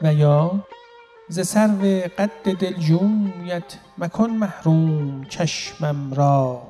و 0.02 0.14
یا 0.14 0.64
ز 1.28 1.40
سرو 1.40 2.00
قد 2.18 2.52
دلجویت 2.58 3.78
مکن 3.98 4.30
محروم 4.30 5.24
چشمم 5.24 6.14
را. 6.14 6.62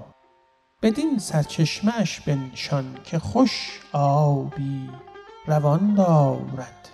بدین 0.82 1.18
سرچشمه 1.18 2.00
اش 2.00 2.20
بنشان 2.20 2.84
که 3.04 3.18
خوش 3.18 3.80
آبی 3.92 4.90
روان 5.46 5.94
دارد. 5.94 6.88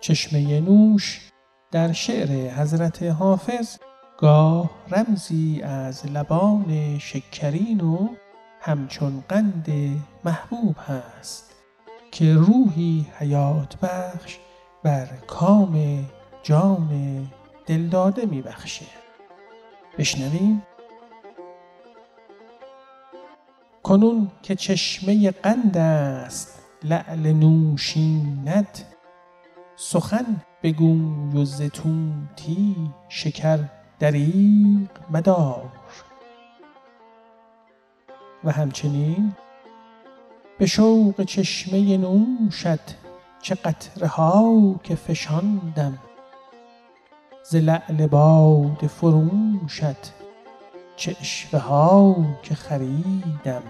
چشمه 0.00 0.60
نوش 0.60 1.30
در 1.70 1.92
شعر 1.92 2.54
حضرت 2.54 3.02
حافظ 3.02 3.78
گاه 4.18 4.70
رمزی 4.90 5.62
از 5.62 6.06
لبان 6.06 6.98
شکرین 6.98 7.80
و 7.80 8.08
همچون 8.60 9.24
قند 9.28 9.68
محبوب 10.24 10.76
هست 10.86 11.54
که 12.12 12.34
روحی 12.34 13.06
حیات 13.18 13.76
بخش 13.76 14.38
بر 14.82 15.06
کام 15.26 16.04
جان 16.42 17.26
دلداده 17.66 18.26
میبخشه. 18.26 18.86
بشنویم. 19.98 20.62
کنون 23.82 24.30
که 24.42 24.54
چشمه 24.54 25.30
قند 25.30 25.76
است 25.76 26.62
لعل 26.84 27.32
نوشینت. 27.32 28.84
سخن 29.76 30.36
بگوی 30.62 31.40
و 31.40 31.44
زتوتی 31.44 32.76
شکر 33.08 33.58
دریغ 33.98 34.88
مدار. 35.10 35.72
و 38.44 38.52
همچنین 38.52 39.32
به 40.58 40.66
شوق 40.66 41.22
چشمه 41.22 41.96
نوشت 41.96 43.07
چه 43.42 43.54
قطره 43.54 44.06
ها 44.06 44.74
که 44.82 44.94
فشاندم. 44.94 45.98
ز 47.44 47.56
لعل 47.56 48.06
باد 48.06 48.86
فروشت 48.86 50.12
چه 50.96 51.16
اشوه 51.20 51.60
ها 51.60 52.16
که 52.42 52.54
خریدم. 52.54 53.62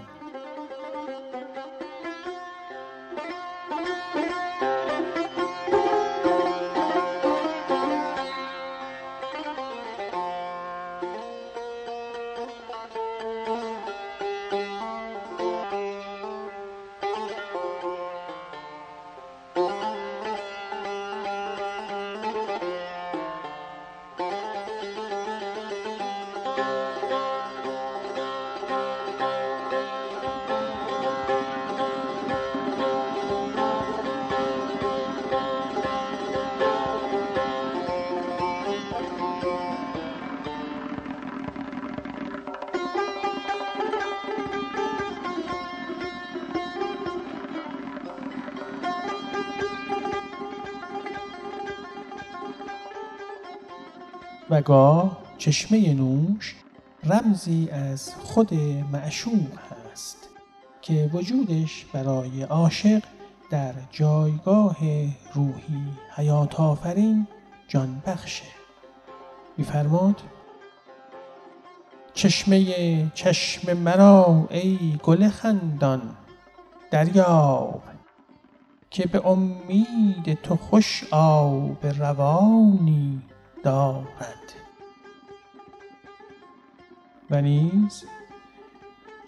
و 54.59 54.61
گاه 54.61 55.17
چشمه 55.37 55.93
نوش 55.93 56.55
رمزی 57.03 57.69
از 57.71 58.15
خود 58.15 58.53
معشوق 58.91 59.57
هست 59.69 60.29
که 60.81 61.09
وجودش 61.13 61.85
برای 61.93 62.43
عاشق 62.43 63.03
در 63.49 63.73
جایگاه 63.91 64.77
روحی 65.33 65.83
حیات 66.15 66.59
آفرین 66.59 67.27
جان 67.67 68.01
بخشه. 68.05 68.45
میفرماد 69.57 70.21
چشمه 72.13 73.11
چشم 73.13 73.73
مرا 73.73 74.47
ای 74.49 74.99
گل 75.03 75.29
خندان 75.29 76.01
دریاب 76.91 77.83
که 78.89 79.07
به 79.07 79.27
امید 79.27 80.33
تو 80.43 80.55
خوش 80.55 81.03
آب 81.11 81.85
روانی 81.85 83.21
دارد. 83.63 84.53
و 87.29 87.41
نیز 87.41 88.03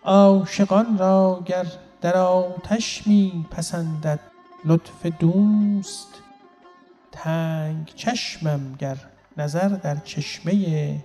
عاشقان 0.04 0.98
را 0.98 1.44
گر 1.46 1.66
در 2.02 2.18
آتش 2.18 3.08
می 3.08 3.46
پسندد 3.52 4.20
لطف 4.66 5.06
دوست 5.06 6.08
تنگ 7.12 7.92
چشمم 7.96 8.76
گر 8.80 8.98
نظر 9.38 9.68
در 9.68 9.96
چشمه 9.96 10.96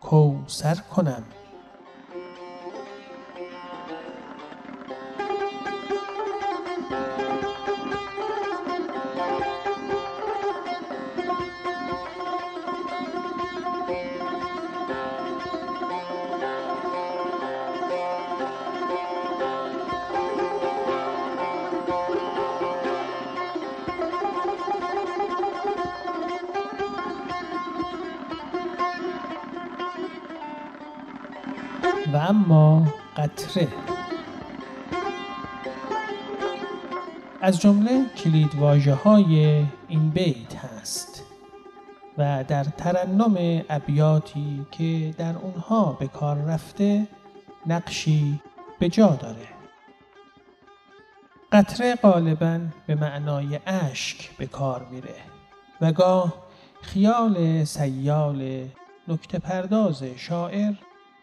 کوثر 0.00 0.74
کنم. 0.74 1.22
از 37.54 37.60
جمله 37.60 38.04
کلید 38.16 38.54
های 39.04 39.64
این 39.88 40.10
بیت 40.10 40.54
هست 40.54 41.22
و 42.18 42.44
در 42.48 42.64
ترنم 42.64 43.62
ابیاتی 43.70 44.66
که 44.70 45.14
در 45.18 45.36
اونها 45.36 45.92
به 45.92 46.06
کار 46.06 46.36
رفته 46.36 47.06
نقشی 47.66 48.40
به 48.78 48.88
جا 48.88 49.08
داره. 49.08 49.48
قطره 51.52 51.94
غالبا 51.94 52.60
به 52.86 52.94
معنای 52.94 53.60
اشک 53.66 54.36
به 54.36 54.46
کار 54.46 54.86
میره 54.90 55.16
و 55.80 55.92
گاه 55.92 56.34
خیال 56.82 57.64
سیال 57.64 58.68
نکته 59.08 59.38
پرداز 59.38 60.02
شاعر 60.02 60.72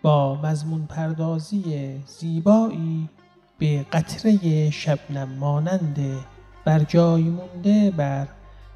با 0.01 0.35
مضمون 0.35 0.85
پردازی 0.85 1.95
زیبایی 2.05 3.09
به 3.61 3.85
قطره 3.91 4.69
شبنم 4.69 5.29
مانند 5.29 6.25
بر 6.65 6.79
جای 6.79 7.23
مونده 7.23 7.91
بر 7.91 8.27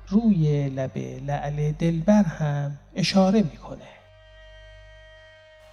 روی 0.09 0.69
لب 0.69 0.97
لعل 0.97 1.71
دلبر 1.71 2.23
هم 2.23 2.77
اشاره 2.95 3.41
می‌کنه. 3.41 3.87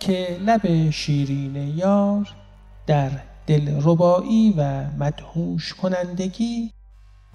که 0.01 0.39
لب 0.41 0.91
شیرین 0.91 1.57
یار 1.57 2.29
در 2.87 3.11
دل 3.47 3.81
ربایی 3.83 4.55
و 4.57 4.85
مدهوش 4.99 5.75
کنندگی 5.75 6.73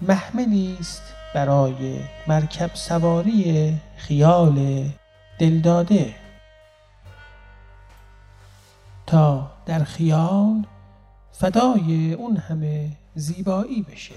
محملی 0.00 0.76
است 0.80 1.02
برای 1.34 2.00
مرکب 2.26 2.70
سواری 2.74 3.74
خیال 3.96 4.88
دلداده. 5.38 6.14
تا 9.06 9.50
در 9.66 9.84
خیال 9.84 10.64
فدای 11.40 12.12
اون 12.12 12.36
همه 12.36 12.90
زیبایی 13.14 13.82
بشه. 13.82 14.14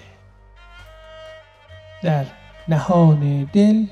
در 2.03 2.25
نهان 2.67 3.43
دل 3.53 3.85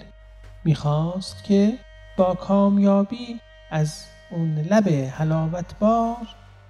می‌خواست 0.63 1.43
که 1.43 1.73
با 2.17 2.35
کامیابی 2.35 3.39
از 3.71 4.03
اون 4.31 4.55
لب 4.55 4.89
حلاوت 4.89 5.79
بار 5.79 6.27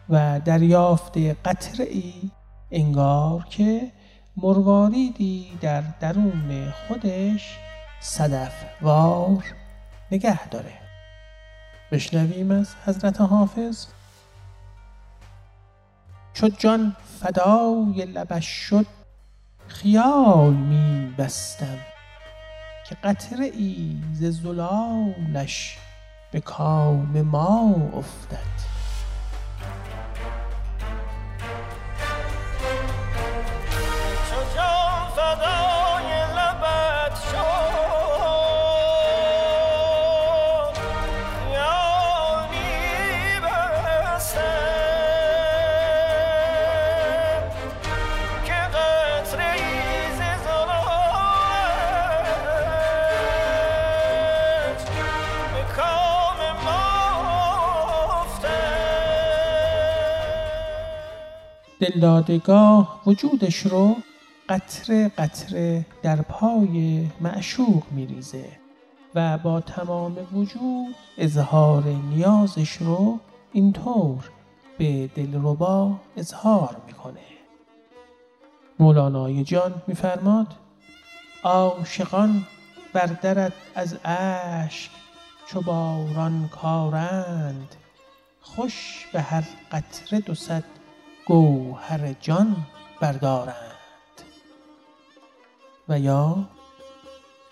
و 0.09 0.39
دریافت 0.45 1.17
قطره 1.17 1.85
ای 1.85 2.13
انگار 2.71 3.45
که 3.49 3.91
مرواریدی 4.37 5.57
در 5.61 5.83
درون 5.99 6.73
خودش 6.87 7.57
صدف 7.99 8.53
وار 8.81 9.43
نگه 10.11 10.47
داره. 10.47 10.73
بشنویم 11.91 12.51
از 12.51 12.75
حضرت 12.85 13.21
حافظ 13.21 13.85
چو 16.39 16.47
جان 16.47 16.95
فدای 17.19 18.05
لبش 18.05 18.45
شد 18.45 18.85
خیال 19.67 20.53
می 20.53 21.13
بستم 21.17 21.77
که 22.89 22.95
قطره 23.03 23.45
ای 23.45 23.97
ز 24.13 24.23
زلالش 24.23 25.77
به 26.31 26.39
کام 26.39 27.21
ما 27.21 27.75
افتد. 27.93 28.68
دلدادگاه 61.79 63.01
وجودش 63.05 63.57
رو 63.57 63.95
قطره 64.49 65.09
قطره 65.17 65.85
در 66.01 66.21
پای 66.21 67.07
معشوق 67.21 67.83
میریزه 67.91 68.45
و 69.15 69.37
با 69.37 69.61
تمام 69.61 70.17
وجود 70.33 70.95
اظهار 71.17 71.83
نیازش 71.83 72.71
رو 72.71 73.19
اینطور 73.53 74.29
به 74.77 75.07
دلربا 75.15 75.95
اظهار 76.17 76.77
می‌کنه. 76.87 77.19
مولانای 78.79 79.43
جان 79.43 79.81
میفرماد 79.87 80.47
عاشقان 81.43 82.45
بر 82.93 83.05
درت 83.05 83.53
از 83.75 83.97
اشک 84.05 84.91
چو 85.47 85.61
باران 85.61 86.49
کارند 86.61 87.75
خوش 88.41 89.07
به 89.13 89.21
هر 89.21 89.43
قطره 89.71 90.19
دو 90.19 90.35
صد 90.35 90.63
گوهر 91.29 92.13
جان 92.13 92.55
بردارند. 93.01 93.55
و 95.89 95.99
یا 95.99 96.49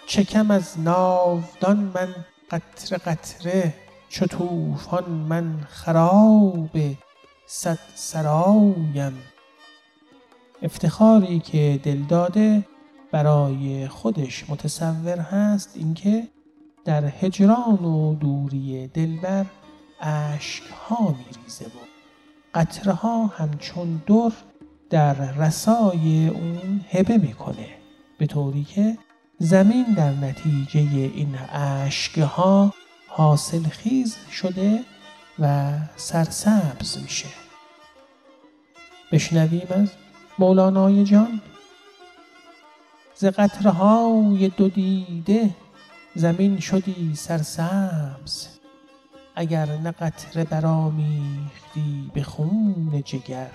چه 0.07 0.23
کم 0.23 0.51
از 0.51 0.79
ناودان 0.79 1.77
من 1.77 2.15
قطره 2.51 2.97
قطره 2.97 3.73
چو 4.09 4.25
طوفان 4.25 5.09
من 5.09 5.59
خراب 5.69 6.69
صد 7.47 7.79
سرایم. 7.95 9.21
افتخاری 10.61 11.39
که 11.39 11.79
دل 11.83 12.03
داده 12.03 12.65
برای 13.11 13.88
خودش 13.88 14.49
متصور 14.49 15.17
هست 15.19 15.71
اینکه 15.75 16.28
در 16.86 17.05
هجران 17.05 17.86
و 17.86 18.15
دوری 18.15 18.88
دلبر 18.88 19.45
اشک 20.01 20.63
ها 20.63 21.15
میریزه 21.17 21.65
و 21.65 21.97
قطره 22.58 22.93
ها 22.93 23.28
همچون 23.28 24.01
در 24.05 24.34
در 24.89 25.14
رسای 25.14 26.28
اون 26.28 26.86
هبه 26.91 27.18
می‌کنه. 27.18 27.68
به 28.18 28.26
طوری 28.26 28.64
که 28.64 28.97
زمین 29.39 29.86
در 29.97 30.12
نتیجه 30.12 30.80
این 31.16 31.38
اشک 31.51 32.18
ها 32.20 32.74
حاصل 33.08 33.64
خیز 33.64 34.18
شده 34.32 34.84
و 35.39 35.74
سرسبز 35.95 36.97
میشه. 37.03 37.28
بشنویم 39.12 39.68
از 39.70 39.89
مولانای 40.39 41.03
جان. 41.03 41.41
ز 43.16 43.26
قطرهای 43.26 44.49
دو 44.49 44.70
دیده 44.70 45.49
زمین 46.16 46.60
شدی 46.60 47.16
سرسبز. 47.16 48.57
اگر 49.39 49.65
نه 49.65 49.91
قطره 49.91 50.43
برآمیختی 50.43 52.11
به 52.13 52.23
خون 52.23 53.01
جگر. 53.05 53.51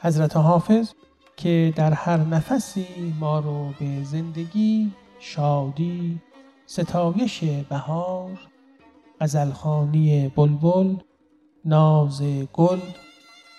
حضرت 0.00 0.36
حافظ 0.36 0.92
که 1.36 1.72
در 1.76 1.92
هر 1.92 2.16
نفسی 2.16 3.14
ما 3.20 3.38
رو 3.38 3.72
به 3.80 4.04
زندگی 4.04 4.92
شادی 5.20 6.20
ستایش 6.66 7.44
بهار 7.44 8.38
غزلخانی 9.20 10.28
بلبل 10.28 10.96
ناز 11.64 12.22
گل 12.52 12.80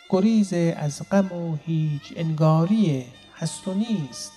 گریز 0.09 0.53
از 0.53 1.01
غم 1.11 1.31
و 1.31 1.55
هیچ 1.65 2.13
انگاری 2.15 3.05
هست 3.35 3.67
و 3.67 3.73
نیست 3.73 4.31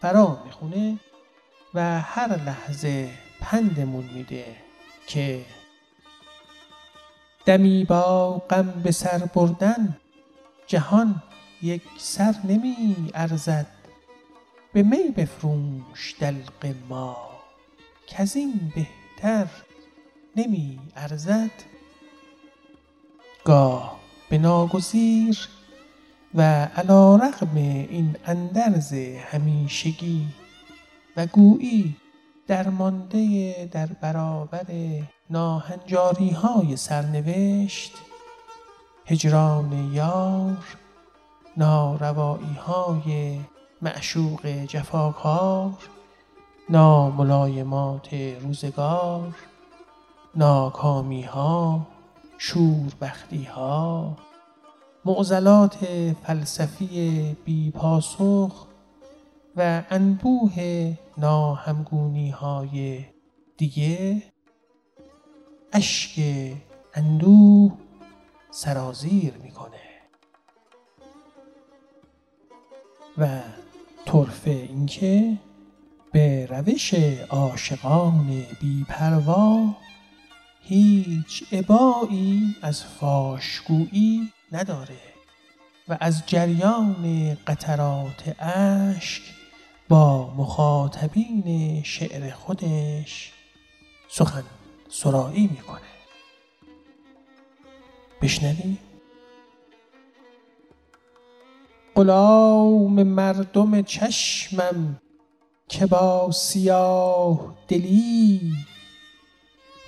فرا 0.00 0.42
می‌خونه 0.44 0.98
و 1.74 2.00
هر 2.00 2.36
لحظه 2.36 3.10
پندمون 3.40 4.04
میده 4.14 4.44
که 5.06 5.44
دمی 7.50 7.84
با 7.84 8.32
غم 8.50 8.70
به 8.82 8.90
سر 8.90 9.18
بردن 9.18 9.96
جهان 10.66 11.22
یک 11.62 11.82
سر 11.98 12.34
نمی 12.44 13.10
ارزد. 13.14 13.66
به 14.72 14.82
می 14.82 15.10
بفروش 15.16 16.14
دلق 16.20 16.74
ما 16.88 17.16
کز 18.06 18.36
این 18.36 18.72
بهتر 18.74 19.46
نمی 20.36 20.78
ارزد. 20.96 21.50
گاه 23.44 24.00
به 24.28 24.38
ناگزیر 24.38 25.48
و 26.34 26.42
علا 26.76 27.16
رغم 27.16 27.56
این 27.56 28.16
اندرز 28.26 28.92
همیشگی 29.32 30.26
و 31.16 31.26
گویی 31.26 31.96
درمانده 32.46 33.54
در 33.72 33.86
برابر 33.86 34.66
ناهنجاری 35.30 36.30
های 36.30 36.76
سرنوشت 36.76 37.92
هجران 39.06 39.92
یار 39.92 40.56
ناروایی 41.56 42.54
های 42.66 43.40
معشوق 43.82 44.46
جفاکار 44.46 45.72
ناملایمات 46.68 48.14
روزگار 48.14 49.34
ناکامی 50.34 51.22
ها 51.22 51.86
شوربختی 52.38 53.44
ها 53.44 54.16
معضلات 55.04 55.76
فلسفی 56.26 57.36
بی 57.44 57.70
پاسخ 57.70 58.66
و 59.60 59.82
انبوه 59.90 60.54
ناهمگونی 61.18 62.30
های 62.30 63.04
دیگه. 63.56 64.22
اشک 65.72 66.20
اندوه 66.94 67.72
سرازیر 68.50 69.34
می‌کنه. 69.34 69.80
و 73.18 73.40
طرفه 74.06 74.50
اینکه 74.50 75.38
به 76.12 76.46
روش 76.46 76.94
عاشقان 77.30 78.46
بیپروا 78.60 79.76
هیچ 80.62 81.44
عبایی 81.52 82.56
از 82.62 82.84
فاشگویی 82.84 84.32
نداره 84.52 85.00
و 85.88 85.96
از 86.00 86.22
جریان 86.26 87.34
قطرات 87.46 88.42
اشک 88.42 89.39
با 89.90 90.34
مخاطبین 90.36 91.82
شعر 91.82 92.30
خودش 92.30 93.32
سخن 94.08 94.44
سرایی 94.88 95.46
می‌کنه. 95.46 95.80
بشنویم. 98.22 98.78
غلام 101.94 103.02
مردم 103.02 103.82
چشمم 103.82 105.00
که 105.68 105.86
با 105.86 106.30
سیاه 106.30 107.54
دلی 107.68 108.52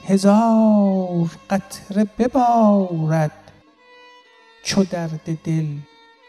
هزار 0.07 1.31
قطره 1.51 2.07
ببارد 2.19 3.53
چو 4.65 4.85
درد 4.85 5.43
دل 5.45 5.67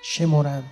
شمرم 0.03 0.63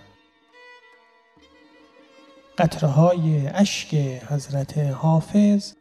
قطره 2.61 2.89
های 2.89 3.47
اشک 3.47 3.95
حضرت 4.29 4.77
حافظ 4.77 5.73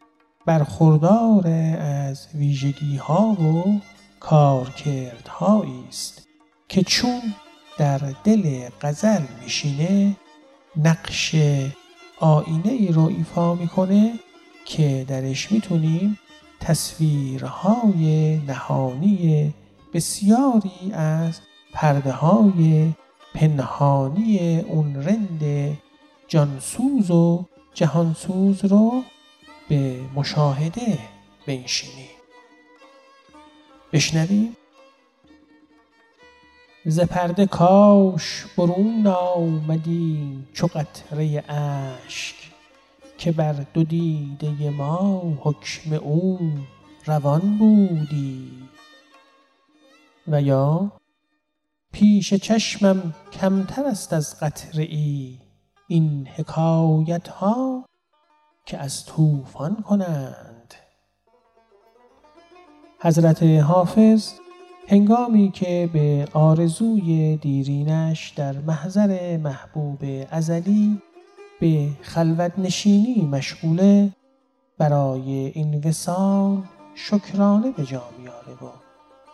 برخوردار 0.45 1.47
از 1.79 2.27
ویژگی 2.35 2.97
ها 2.97 3.23
و 3.31 3.79
کارکردهایی 4.19 5.83
است 5.89 6.27
که 6.67 6.83
چون 6.83 7.21
در 7.77 8.01
دل 8.23 8.69
غزل 8.81 9.21
میشینه 9.43 10.15
نقش 10.77 11.35
آینه 12.19 12.71
ای 12.71 12.87
رو 12.87 13.05
ایفا 13.05 13.55
می‌کنه 13.55 14.13
که 14.65 15.05
درش 15.07 15.51
می‌تونیم 15.51 16.19
تصویرهای 16.59 18.37
نهانی 18.47 19.53
بسیاری 19.93 20.91
از 20.93 21.39
پرده 21.73 22.11
های 22.11 22.91
پنهانی 23.33 24.59
اون 24.59 24.95
رند 24.95 25.77
جانسوز 26.31 27.11
و 27.11 27.45
جهانسوز 27.73 28.65
رو 28.65 29.03
به 29.69 29.99
مشاهده 30.15 30.99
بنشینیم 31.47 32.09
بشنویم. 33.93 34.57
ز 36.85 36.99
پرده 36.99 37.45
کاش 37.45 38.45
برون 38.57 39.07
آمدی 39.07 40.43
چو 40.53 40.67
قطره 40.67 41.43
اشک 41.49 42.35
که 43.17 43.31
بر 43.31 43.53
دو 43.53 43.83
دیده 43.83 44.69
ما 44.69 45.33
حکم 45.41 45.93
او 45.93 46.51
روان 47.05 47.57
بودی. 47.57 48.51
و 50.27 50.41
یا 50.41 50.91
پیش 51.91 52.33
چشمم 52.33 53.13
کمتر 53.31 53.85
است 53.85 54.13
از 54.13 54.39
قطره 54.39 54.83
ای 54.83 55.40
این 55.91 56.27
حکایت 56.27 57.27
ها 57.27 57.85
که 58.65 58.77
از 58.77 59.05
طوفان 59.05 59.75
کنند. 59.75 60.73
حضرت 62.99 63.43
حافظ 63.43 64.33
هنگامی 64.87 65.51
که 65.51 65.89
به 65.93 66.27
آرزوی 66.33 67.37
دیرینش 67.37 68.29
در 68.29 68.53
محضر 68.53 69.37
محبوب 69.37 69.99
ازلی 70.31 71.01
به 71.59 71.89
خلوت 72.01 72.59
نشینی 72.59 73.29
مشغوله 73.31 74.11
برای 74.77 75.31
این 75.31 75.81
وسال 75.85 76.63
شکرانه 76.95 77.71
به 77.71 77.85
جا 77.85 78.03
میاره 78.19 78.53
و 78.61 78.69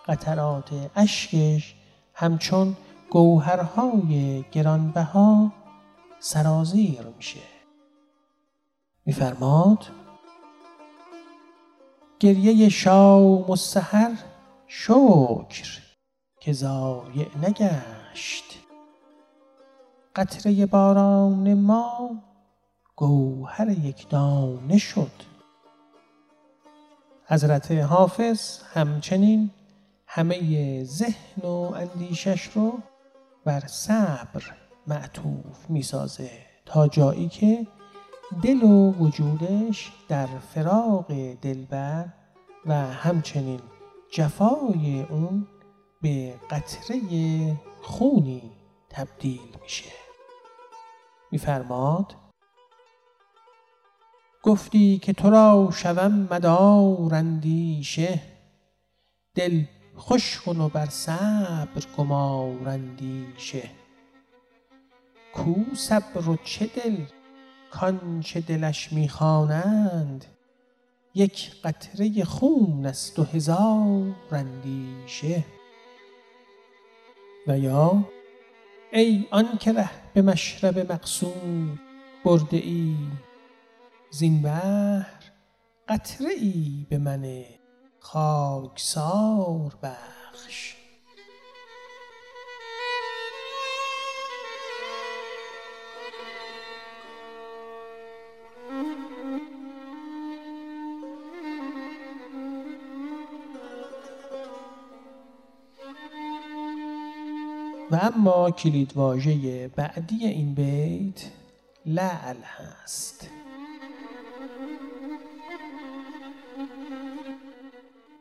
قطرات 0.07 0.69
اشکش 0.95 1.75
همچون 2.13 2.75
گوهرهای 3.09 4.43
گرانبها 4.51 5.51
سرازیر 6.19 7.01
میشه. 7.01 7.39
میفرماد 9.05 9.85
گریه 12.19 12.69
شام 12.69 13.49
و 13.49 13.55
سحر 13.55 14.11
شکر 14.67 15.81
که 16.39 16.53
ضایع 16.53 17.27
نگشت. 17.37 18.43
قطره 20.15 20.65
باران 20.65 21.53
ما 21.53 22.11
گوهر 22.95 23.69
یک 23.69 24.09
دانه 24.09 24.77
شد. 24.77 25.11
حضرت 27.25 27.71
حافظ 27.71 28.59
همچنین 28.73 29.51
همه 30.07 30.83
ذهن 30.83 31.41
و 31.43 31.47
اندیشش 31.47 32.43
رو 32.43 32.79
بر 33.45 33.67
صبر 33.67 34.66
معطوف 34.87 35.69
می‌سازه 35.69 36.31
تا 36.65 36.87
جایی 36.87 37.29
که 37.29 37.67
دل 38.43 38.63
و 38.63 38.91
وجودش 38.91 39.91
در 40.07 40.25
فراق 40.25 41.13
دلبر 41.41 42.13
و 42.65 42.73
همچنین 42.73 43.59
جفای 44.11 45.05
اون 45.09 45.47
به 46.01 46.33
قطره 46.49 46.99
خونی 47.81 48.51
تبدیل 48.89 49.57
میشه. 49.61 49.91
میفرماد 51.31 52.15
گفتی 54.43 54.97
که 54.97 55.13
تو 55.13 55.29
را 55.29 55.69
شوم 55.73 56.27
مدار 56.31 57.15
اندیشه 57.15 58.21
دل 59.35 59.63
خوش 59.95 60.41
کن 60.41 60.61
و 60.61 60.69
بر 60.69 60.85
صبر 60.85 61.83
گمار 61.97 62.69
اندیشه. 62.69 63.69
کو 65.37 65.75
صبر 65.75 66.29
و 66.29 66.37
چه 66.43 66.65
دل 66.65 66.97
کانچه 67.71 68.41
دلش 68.41 68.93
می‌خوانند؟ 68.93 70.25
یک 71.15 71.61
قطره 71.63 72.23
خون 72.23 72.85
است 72.85 73.19
و 73.19 73.23
هزار 73.23 74.15
اندیشه. 74.31 75.43
و 77.47 77.59
یا 77.59 78.05
ای 78.93 79.27
آن 79.31 79.57
که 79.57 79.73
ره 79.73 79.89
به 80.13 80.21
مشرب 80.21 80.91
مقصود 80.91 81.79
برده 82.25 82.57
ای 82.57 82.95
زین 84.11 84.41
بحر 84.41 85.23
قطره 85.87 86.29
ای 86.29 86.85
به 86.89 86.97
من 86.97 87.43
خاکسار 87.99 89.77
بخش. 89.83 90.76
و 107.91 107.99
اما 108.01 108.51
کلیدواژه 108.51 109.67
بعدی 109.67 110.25
این 110.25 110.53
بیت 110.53 111.25
لعل 111.85 112.37
هست. 112.43 113.29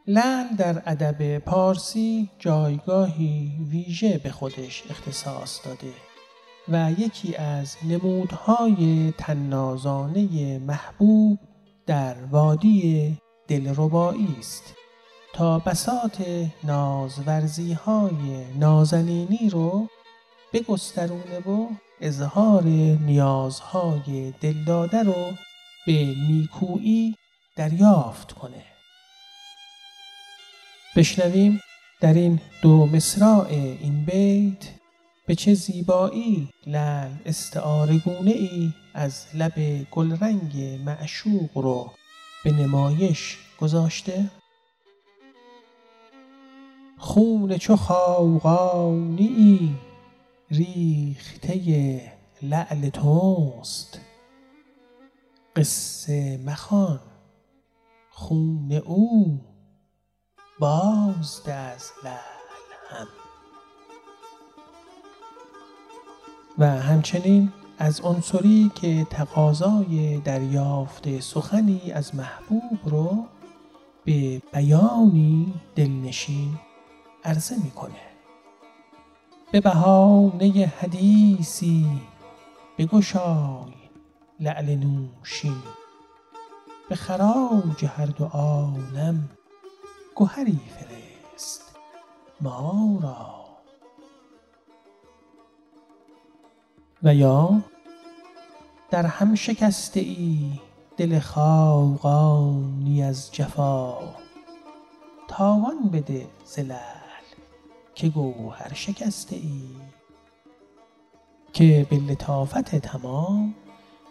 لعل 0.07 0.57
در 0.59 0.83
ادب 0.87 1.39
پارسی 1.39 2.31
جایگاهی 2.39 3.53
ویژه 3.71 4.19
به 4.19 4.31
خودش 4.31 4.83
اختصاص 4.91 5.67
داده 5.67 5.93
و 6.69 6.93
یکی 6.99 7.37
از 7.37 7.77
نمودهای 7.89 9.13
تنازانه 9.19 10.59
محبوب 10.59 11.39
در 11.87 12.25
وادی 12.25 13.19
دلربایی 13.49 14.37
است. 14.39 14.75
تا 15.37 15.59
بسات 15.59 16.27
نازورزی 16.65 17.73
های 17.73 18.45
نازنینی 18.59 19.51
رو 19.51 19.89
بگسترونه 20.53 21.39
و 21.39 21.69
اظهار 22.01 22.63
نیازهای 23.01 24.35
دلداده 24.41 25.03
رو 25.03 25.33
به 25.87 26.15
نیکویی 26.29 27.15
دریافت 27.57 28.33
کنه. 28.33 28.65
بشنویم 30.97 31.61
در 32.01 32.15
این 32.15 32.41
دو 32.63 32.87
مصراع 32.87 33.47
این 33.49 34.05
بیت 34.05 34.69
به 35.27 35.35
چه 35.35 35.55
زیبایی 35.55 36.49
لل 36.67 37.11
استعارگونه 37.27 38.31
ای 38.31 38.73
از 38.95 39.27
لب 39.35 39.87
گلرنگ 39.91 40.81
معشوق 40.85 41.59
رو 41.59 41.93
به 42.45 42.53
نمایش 42.53 43.39
گذاشته. 43.61 44.31
خون 46.99 47.59
چو 47.59 47.77
خاقانی 47.77 49.75
ریخته 50.51 52.13
لعل 52.43 52.89
توست 52.89 54.01
قصه 55.57 56.41
مخوان 56.45 57.01
خون 58.11 58.73
او 58.73 59.41
بازده 60.59 61.55
از 61.55 61.91
لعل 62.05 62.17
هم. 62.91 63.07
و 66.59 66.67
همچنین 66.67 67.53
از 67.79 68.01
عنصری 68.01 68.71
که 68.75 69.07
تقاضای 69.11 70.19
دریافت 70.19 71.21
سخنی 71.21 71.93
از 71.93 72.15
محبوب 72.15 72.79
رو 72.85 73.25
به 74.05 74.43
بیانی 74.53 75.55
دلنشین 75.75 76.59
عرضه 77.27 77.57
می‌کنه. 77.65 78.07
به 79.53 79.61
بهانه 79.61 80.73
حدیثی 80.81 82.01
بگشای 82.79 83.73
لعل 84.41 84.77
نوشین. 84.77 85.63
به 86.89 86.95
خراج 86.95 87.85
هر 87.85 88.07
دو 88.07 88.25
عالم 88.25 89.29
گهری 90.17 90.61
فرست 90.79 91.77
ما 92.41 92.99
را. 93.03 93.45
و 97.03 97.15
یا 97.15 97.63
در 98.91 99.07
هم 99.07 99.35
شکسته 99.35 100.01
ای 100.01 100.61
دل 100.97 101.19
خاقانی 101.19 103.03
از 103.03 103.33
جفا 103.33 103.99
تاوان 105.29 105.89
بده 105.93 106.27
ز 106.45 106.59
که 107.97 108.09
گوهر 108.09 108.75
شکسته 108.75 109.37
ای 109.37 109.63
که 111.53 111.87
به 111.91 111.97
لطافت 111.97 112.77
تمام 112.77 113.55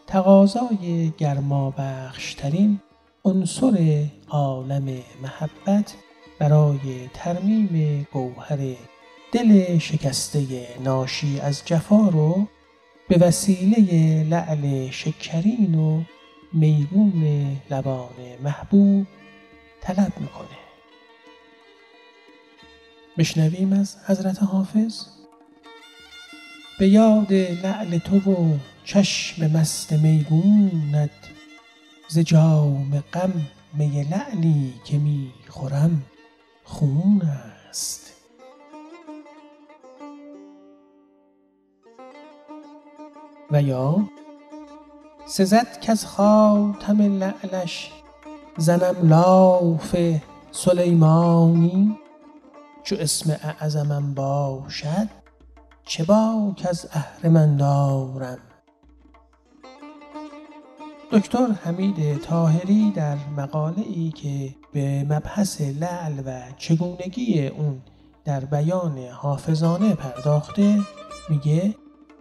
تقاضای 0.07 1.11
گرما 1.17 1.73
بخشترین 1.77 2.79
عنصر 3.25 4.05
عالم 4.29 5.03
محبت 5.21 5.95
برای 6.39 7.09
ترمیم 7.13 8.07
گوهر 8.13 8.75
دل 9.31 9.77
شکسته 9.77 10.67
ناشی 10.83 11.39
از 11.39 11.61
جفا 11.65 12.09
رو 12.09 12.47
به 13.07 13.17
وسیله 13.17 14.23
لعل 14.23 14.89
شکرین 14.89 15.75
و 15.75 16.03
میگون 16.53 17.23
لبان 17.69 18.15
محبوب 18.43 19.07
طلب 19.81 20.13
می‌کنه. 20.19 20.64
بشنویم 23.17 23.73
از 23.73 23.95
حضرت 24.05 24.43
حافظ؟ 24.43 25.05
به 26.79 26.87
یاد 26.87 27.33
لعل 27.33 27.97
تو 27.97 28.31
و 28.31 28.57
چشم 28.83 29.51
مست 29.51 29.93
میگونت 29.93 31.09
ز 32.07 32.19
جام 32.19 33.03
غم 33.13 33.33
می 33.73 34.03
لعلی 34.03 34.73
که 34.85 34.97
می 34.97 35.31
خورم 35.47 36.01
خون 36.63 37.21
است. 37.69 38.13
و 43.51 43.61
یا 43.61 44.09
سزد 45.25 45.79
کز 45.81 46.05
خاتم 46.05 47.01
لعلش 47.01 47.91
زنم 48.57 49.09
لاف 49.09 49.95
سلیمانی 50.51 51.97
چو 52.85 52.95
اسم 52.99 53.31
اعظمم 53.43 54.13
باشد 54.13 55.07
چه 55.85 56.03
باک 56.03 56.65
از 56.69 56.87
اهرمن 56.93 57.57
دارم 57.57 58.37
دکتر 61.11 61.47
حمید 61.63 62.21
تاهری 62.21 62.91
در 62.91 63.17
مقاله 63.37 63.81
ای 63.81 64.09
که 64.09 64.55
به 64.73 65.03
مبحث 65.03 65.61
لعل 65.61 66.19
و 66.25 66.41
چگونگی 66.57 67.47
اون 67.47 67.81
در 68.25 68.45
بیان 68.45 68.97
حافظانه 68.97 69.95
پرداخته 69.95 70.79
میگه 71.29 71.75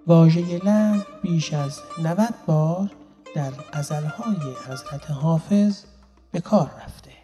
واژه 0.06 0.64
لعل 0.64 1.00
بیش 1.22 1.54
از 1.54 1.80
90 2.02 2.34
بار 2.46 2.90
در 3.34 3.50
غزلهای 3.72 4.54
حضرت 4.68 5.10
حافظ 5.10 5.84
به 6.32 6.40
کار 6.40 6.70
رفته. 6.84 7.23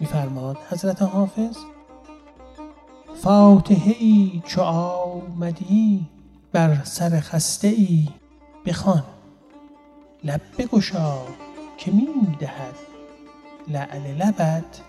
میفرماد 0.00 0.56
حضرت 0.70 1.02
حافظ؟ 1.02 1.56
فاتحه 3.22 3.96
ای 3.98 4.42
چو 4.46 4.62
آمدی 4.62 6.06
بر 6.52 6.84
سر 6.84 7.20
خسته 7.20 7.68
ای 7.68 8.08
بخوان. 8.66 9.04
لب 10.24 10.40
بگشا 10.58 11.18
که 11.78 11.90
می 11.90 12.36
دهد 12.40 12.74
لعل 13.68 14.14
لبت 14.14 14.80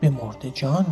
به 0.00 0.10
مرد 0.10 0.48
جان. 0.54 0.86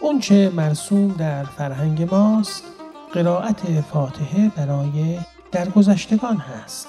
اونچه 0.00 0.50
مرسوم 0.50 1.12
در 1.12 1.44
فرهنگ 1.44 2.14
ماست 2.14 2.64
قرائت 3.12 3.80
فاتحه 3.80 4.48
برای 4.48 5.18
درگذشتگان 5.52 6.36
هست. 6.36 6.88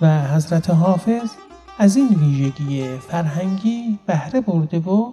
و 0.00 0.22
حضرت 0.28 0.70
حافظ 0.70 1.30
از 1.78 1.96
این 1.96 2.08
ویژگی 2.08 2.98
فرهنگی 2.98 3.98
بهره 4.06 4.40
برده 4.40 4.78
و 4.78 5.12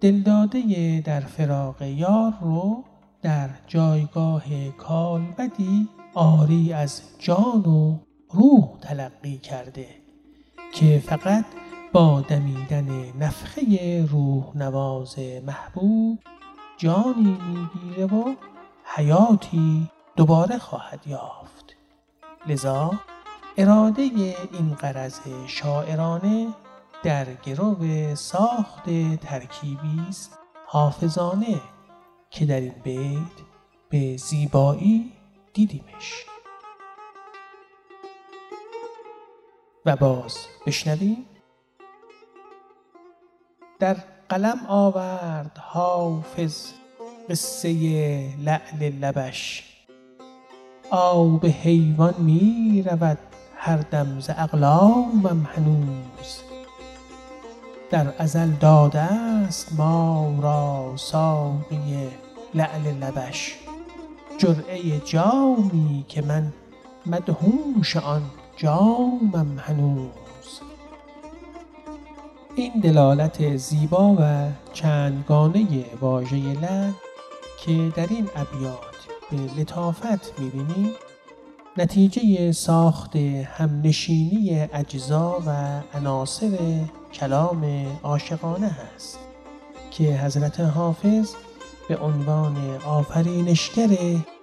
دلداده 0.00 1.02
در 1.04 1.20
فراق 1.20 1.82
یار 1.82 2.34
رو 2.40 2.84
در 3.22 3.50
جایگاه 3.66 4.70
کالبدی 4.78 5.88
آری 6.14 6.72
از 6.72 7.02
جان 7.18 7.64
و 7.66 7.98
روح 8.32 8.78
تلقی 8.80 9.38
کرده 9.38 9.86
که 10.74 11.02
فقط 11.06 11.44
با 11.92 12.20
دمیدن 12.20 12.88
نفخه 13.18 14.06
روح 14.10 14.56
نواز 14.56 15.16
محبوب 15.46 16.18
جانی 16.76 17.38
می‌گیره 17.48 18.06
و 18.06 18.34
حیاتی 18.84 19.90
دوباره 20.16 20.58
خواهد 20.58 21.06
یافت. 21.06 21.76
لذا 22.46 22.92
اراده 23.60 24.02
این 24.52 24.74
قرض 24.74 25.20
شاعرانه 25.46 26.48
در 27.02 27.26
گرو 27.34 27.76
ساخت 28.14 28.84
ترکیبی 29.20 30.00
است 30.08 30.38
حافظانه 30.66 31.60
که 32.30 32.46
در 32.46 32.60
این 32.60 32.74
بیت 32.84 33.44
به 33.90 34.16
زیبایی 34.16 35.12
دیدیمش. 35.54 36.24
و 39.86 39.96
باز 39.96 40.38
بشنویم. 40.66 41.26
در 43.78 43.96
قلم 44.28 44.66
آورد 44.68 45.58
حافظ 45.58 46.72
قصه 47.30 47.70
لعل 48.38 48.90
لبش. 49.00 49.64
آب 50.90 51.46
حیوان 51.46 52.14
می 52.18 52.82
رود 52.86 53.29
هر 53.62 53.76
دم 53.76 54.20
ز 54.20 54.30
اقلامم 54.30 55.46
هنوز. 55.54 56.40
در 57.90 58.14
ازل 58.18 58.50
داده 58.50 59.00
است 59.00 59.72
ما 59.72 60.34
را 60.42 60.96
ساقی 60.96 62.08
لعل 62.54 62.86
لبش. 63.00 63.56
جرعه 64.38 64.98
جامی 64.98 66.04
که 66.08 66.22
من 66.22 66.52
مدهوش 67.06 67.96
آن 67.96 68.22
جامم 68.56 69.58
هنوز. 69.58 70.60
این 72.56 72.80
دلالت 72.82 73.56
زیبا 73.56 74.16
و 74.18 74.48
چندگانه 74.72 75.84
واژه 76.00 76.36
لعل 76.36 76.92
که 77.58 77.92
در 77.96 78.06
این 78.10 78.28
ابیات 78.36 78.96
به 79.30 79.60
لطافت 79.60 80.40
می‌بینیم 80.40 80.90
نتیجه 81.76 82.52
ساخت 82.52 83.16
همنشینی 83.56 84.68
اجزا 84.72 85.42
و 85.46 85.80
عناصر 85.96 86.58
کلام 87.12 87.86
عاشقانه 88.02 88.68
هست 88.68 89.18
که 89.90 90.16
حضرت 90.18 90.60
حافظ 90.60 91.34
به 91.88 91.96
عنوان 91.96 92.56
آفرینشگر 92.86 93.88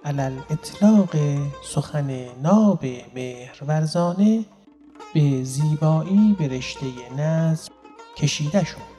علل 0.04 0.38
اطلاق 0.50 1.10
سخن 1.64 2.26
ناب 2.42 2.84
مهرورزانه 3.14 4.44
به 5.14 5.44
زیبایی 5.44 6.36
به 6.38 6.48
رشته 6.48 6.86
نظم 7.16 7.72
کشیده 8.16 8.64
شد. 8.64 8.98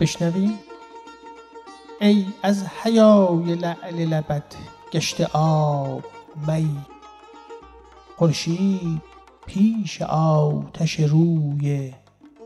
بشنویم 0.00 0.58
ای 2.00 2.26
از 2.42 2.66
حیای 2.66 3.54
لعل 3.54 3.94
لبت 3.94 4.56
گشته 4.92 5.26
آب 5.32 6.04
می. 6.46 6.76
خورشید 8.16 9.02
پیش 9.46 10.02
آتش 10.02 11.00
روی 11.00 11.94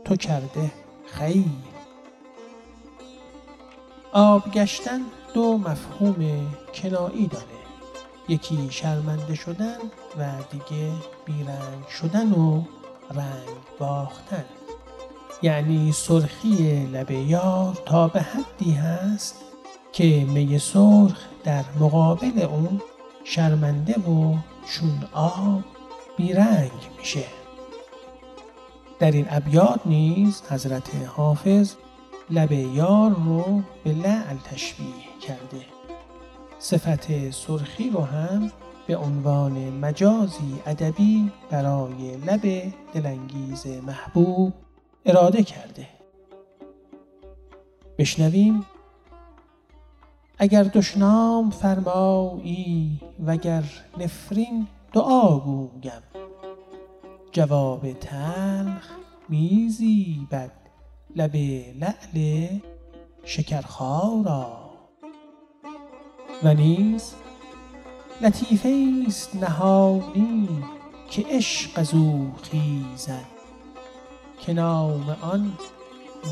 تو 0.05 0.15
کرده 0.15 0.71
خی. 1.05 1.45
آب 4.13 4.51
گشتن 4.51 5.01
دو 5.33 5.57
مفهوم 5.57 6.47
کنایی 6.73 7.27
داره. 7.27 7.45
یکی 8.27 8.67
شرمنده 8.71 9.35
شدن 9.35 9.77
و 10.17 10.31
دیگه 10.51 10.91
بیرنگ 11.25 11.87
شدن 11.87 12.31
و 12.31 12.63
رنگ 13.11 13.57
باختن. 13.79 14.45
یعنی 15.41 15.91
سرخی 15.91 16.85
لب 16.85 17.11
یار 17.11 17.77
تا 17.85 18.07
به 18.07 18.21
حدی 18.21 18.71
هست 18.71 19.35
که 19.91 20.25
می 20.25 20.59
سرخ 20.59 21.25
در 21.43 21.63
مقابل 21.79 22.41
اون 22.41 22.81
شرمنده 23.23 23.93
و 23.93 24.35
چون 24.67 25.03
آب 25.13 25.63
بیرنگ 26.17 26.71
میشه. 26.97 27.25
در 28.99 29.11
این 29.11 29.25
ابیات 29.29 29.79
نیز 29.85 30.41
حضرت 30.49 30.89
حافظ 31.15 31.75
لب 32.29 32.51
یار 32.51 33.11
رو 33.11 33.61
به 33.83 33.91
لعل 33.91 34.37
تشبیه 34.51 34.85
کرده. 35.21 35.65
صفت 36.59 37.31
سرخی 37.31 37.89
رو 37.89 38.01
هم 38.01 38.51
به 38.87 38.97
عنوان 38.97 39.51
مجازی 39.69 40.61
ادبی 40.65 41.31
برای 41.49 42.17
لب 42.17 42.73
دلانگیز 42.93 43.67
محبوب 43.67 44.53
اراده 45.05 45.43
کرده. 45.43 45.87
بشنویم. 47.97 48.65
اگر 50.37 50.63
دشنام 50.63 51.49
فرمایی 51.49 53.01
وگر 53.25 53.63
نفرین 53.97 54.67
دعا 54.93 55.39
گویم. 55.39 56.01
جواب 57.31 57.93
تلخ 57.93 58.89
میزیبد 59.29 60.51
لب 61.15 61.35
لعل 61.79 62.47
شکرخارا 63.23 64.71
و 66.43 66.53
نیز 66.53 67.13
لطیفه 68.21 69.03
است 69.07 69.35
نهانی 69.35 70.49
که 71.09 71.25
عشق 71.29 71.79
از 71.79 71.93
او 71.93 72.31
خیزد. 72.41 73.40
که 74.45 74.53
نام 74.53 75.17
آن 75.21 75.53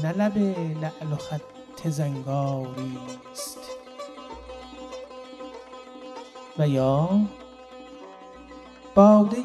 نه 0.03 0.11
لب 0.11 0.37
لعل 0.81 1.13
و 1.13 1.15
خط 1.15 1.87
زنگاری 1.87 2.97
است 3.31 3.59
و 6.59 6.67
یا 6.67 7.09
باده 8.95 9.37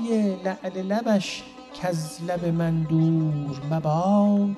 لعل 0.44 0.82
لبش 0.82 1.42
کز 1.82 2.22
لب 2.22 2.44
من 2.44 2.82
دور 2.82 3.60
مباد 3.70 4.56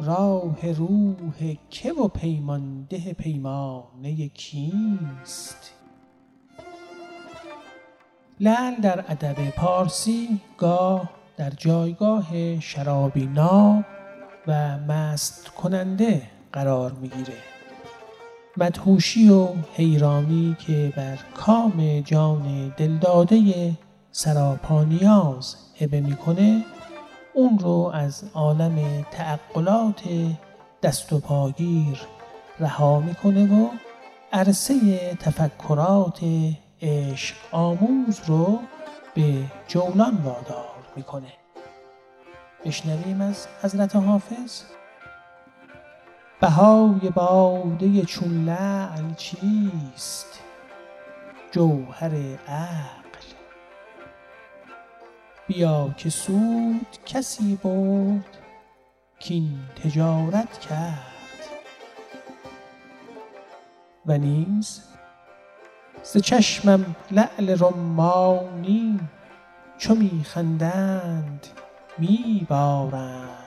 راه 0.00 0.72
روح 0.72 1.54
که 1.70 1.92
و 1.92 2.08
پیمانده 2.08 3.12
پیمانه 3.12 4.28
کیست؟ 4.28 5.74
لعل 8.40 8.80
در 8.80 9.04
ادب 9.08 9.50
پارسی 9.50 10.40
گاه 10.58 11.17
در 11.38 11.50
جایگاه 11.50 12.60
شرابی 12.60 13.26
ناب 13.26 13.84
و 14.46 14.78
مست 14.78 15.48
کننده 15.48 16.22
قرار 16.52 16.92
می‌گیره. 16.92 17.36
مدهوشی 18.56 19.30
و 19.30 19.48
حیرانی 19.74 20.56
که 20.66 20.92
بر 20.96 21.18
کام 21.34 22.00
جان 22.00 22.74
دلداده 22.76 23.72
سراپانیاز 24.12 25.56
هبه 25.80 26.00
می‌کنه 26.00 26.64
اون 27.34 27.58
رو 27.58 27.68
رو 27.68 27.90
از 27.94 28.24
عالم 28.34 29.06
تعقلات 29.10 30.02
دست 30.82 31.12
و 31.12 31.18
پاگیر 31.18 32.00
رها 32.60 33.00
می‌کنه 33.00 33.62
و 33.62 33.68
عرصه 34.32 34.98
تفکرات 35.20 36.20
عشق 36.82 37.36
آموز 37.52 38.20
رو 38.26 38.58
به 39.14 39.34
جولان 39.68 40.16
وادار 40.24 40.77
می‌کنه. 40.98 41.32
بشنویم 42.64 43.20
از 43.20 43.46
حضرت 43.62 43.96
حافظ؟ 43.96 44.62
بهای 46.40 47.10
باده 47.14 48.04
چون 48.04 48.44
لعل 48.44 49.14
چیست؟ 49.14 50.40
جوهر 51.50 52.14
عقل. 52.48 53.26
بیا 55.46 55.94
که 55.96 56.10
سود 56.10 56.98
کسی 57.06 57.56
برد 57.56 58.38
کین 59.18 59.58
تجارت 59.84 60.58
کرد. 60.58 61.48
و 64.06 64.18
نیز 64.18 64.82
ز 66.02 66.16
چشمم 66.16 66.96
لعل 67.10 67.56
رمانی 67.58 69.00
چو 69.78 69.94
میخندند 69.94 71.46
میبارند 71.98 73.38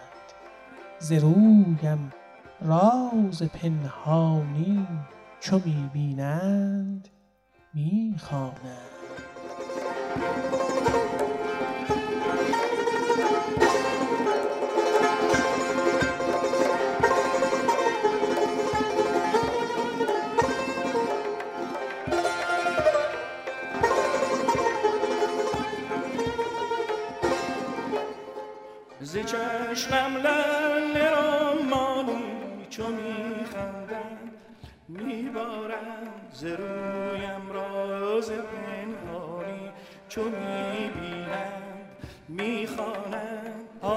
ز 0.99 1.11
رویم 1.11 2.13
راز 2.61 3.43
پنهانی 3.43 4.87
چو 5.39 5.61
می‌بینند 5.65 7.07
می‌خوانند 7.73 8.91
ز 29.11 29.17
چشمم 29.17 30.17
لل 30.17 30.97
رمانی 30.97 32.67
چو 32.69 32.83
میخندند 32.87 34.33
میبارند 34.87 36.31
ز 36.33 36.43
رویم 36.43 37.51
راز 37.51 38.31
پنهانی 38.31 39.69
چو 40.09 40.21
می‌بینند 40.23 41.85
می‌خوانند 42.29 43.69
و 43.83 43.87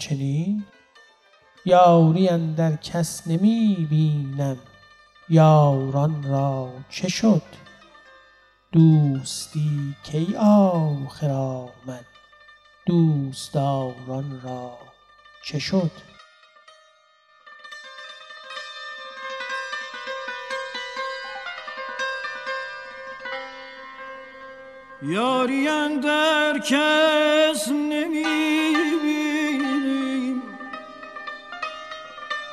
همچنین 0.00 0.64
یاری 1.64 2.28
اندر 2.28 2.76
کس 2.76 3.26
نمی 3.26 3.86
بینم 3.90 4.58
یاران 5.28 6.22
را 6.22 6.72
چه 6.88 7.08
شد؟ 7.08 7.42
دوستی 8.72 9.96
کی 10.04 10.36
آخر 10.36 11.30
آمد؟ 11.30 12.06
دوستداران 12.86 14.40
را 14.44 14.78
چه 15.44 15.58
شد؟ 15.58 15.90
یاری 25.02 25.68
اندر 25.68 26.58
کس 26.58 27.68
نمی‌بینیم 27.68 28.99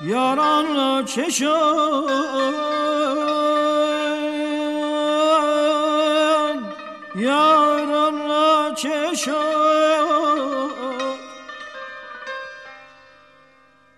یاران 0.07 0.75
را 0.75 1.03
چه 1.03 1.29
شد 1.29 1.47
یاران 7.15 8.27
را 8.27 8.73
چه 8.75 9.13
شد 9.15 9.37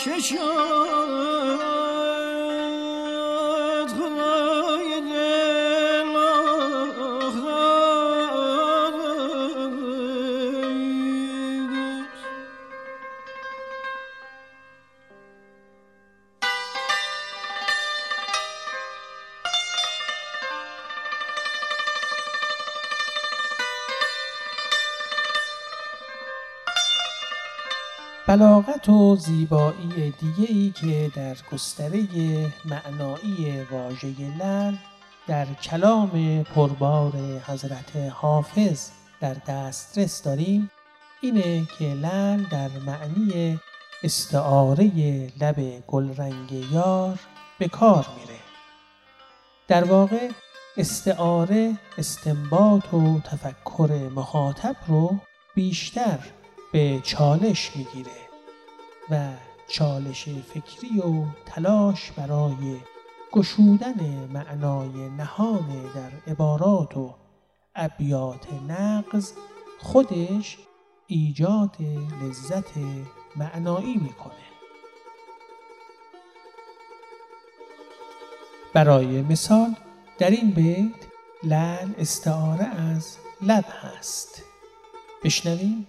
دوستداران 0.05 0.91
بلاغت 28.83 28.89
و 28.89 29.16
زیبایی 29.16 30.14
دیگه 30.20 30.53
ای 30.53 30.70
که 30.70 31.11
در 31.14 31.37
گستره 31.53 32.03
معنایی 32.64 33.62
واژه 33.70 34.09
لل 34.39 34.76
در 35.26 35.47
کلام 35.55 36.43
پربار 36.43 37.12
حضرت 37.47 37.97
حافظ 37.97 38.91
در 39.20 39.35
دسترس 39.35 40.22
داریم 40.22 40.70
اینه 41.20 41.66
که 41.78 41.85
لل 41.85 42.45
در 42.51 42.68
معنی 42.87 43.61
استعاره 44.03 44.85
لب 45.41 45.87
گلرنگ 45.87 46.53
یار 46.53 47.18
به 47.59 47.68
کار 47.68 48.07
میره. 48.18 48.39
در 49.68 49.85
واقع 49.85 50.28
استعاره 50.76 51.78
استنباط 51.99 52.95
و 52.95 53.20
تفکر 53.20 54.11
مخاطب 54.14 54.76
رو 54.87 55.18
بیشتر 55.55 56.18
به 56.72 57.01
چالش 57.05 57.70
می‌گیره. 57.76 58.32
و 59.12 59.28
چالش 59.68 60.28
فکری 60.28 61.00
و 61.00 61.24
تلاش 61.46 62.12
برای 62.12 62.76
گشودن 63.32 64.28
معنای 64.32 65.08
نهان 65.08 65.92
در 65.94 66.32
عبارات 66.32 66.96
و 66.96 67.14
ابیات 67.74 68.52
نقض 68.68 69.32
خودش 69.78 70.58
ایجاد 71.06 71.76
لذت 72.22 72.72
معنایی 73.36 73.96
می‌کنه. 73.96 74.34
برای 78.74 79.22
مثال 79.22 79.74
در 80.18 80.30
این 80.30 80.50
بیت 80.50 81.06
لل 81.42 81.94
استعاره 81.98 82.64
از 82.64 83.16
لب 83.42 83.64
هست. 83.82 84.42
بشنویم. 85.24 85.86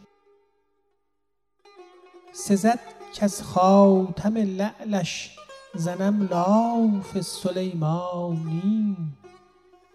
سزد 2.31 3.02
که 3.13 3.25
از 3.25 3.43
خاتم 3.43 4.37
لعلش 4.37 5.35
زنم 5.75 6.27
لاف 6.31 7.21
سلیمانی 7.21 8.97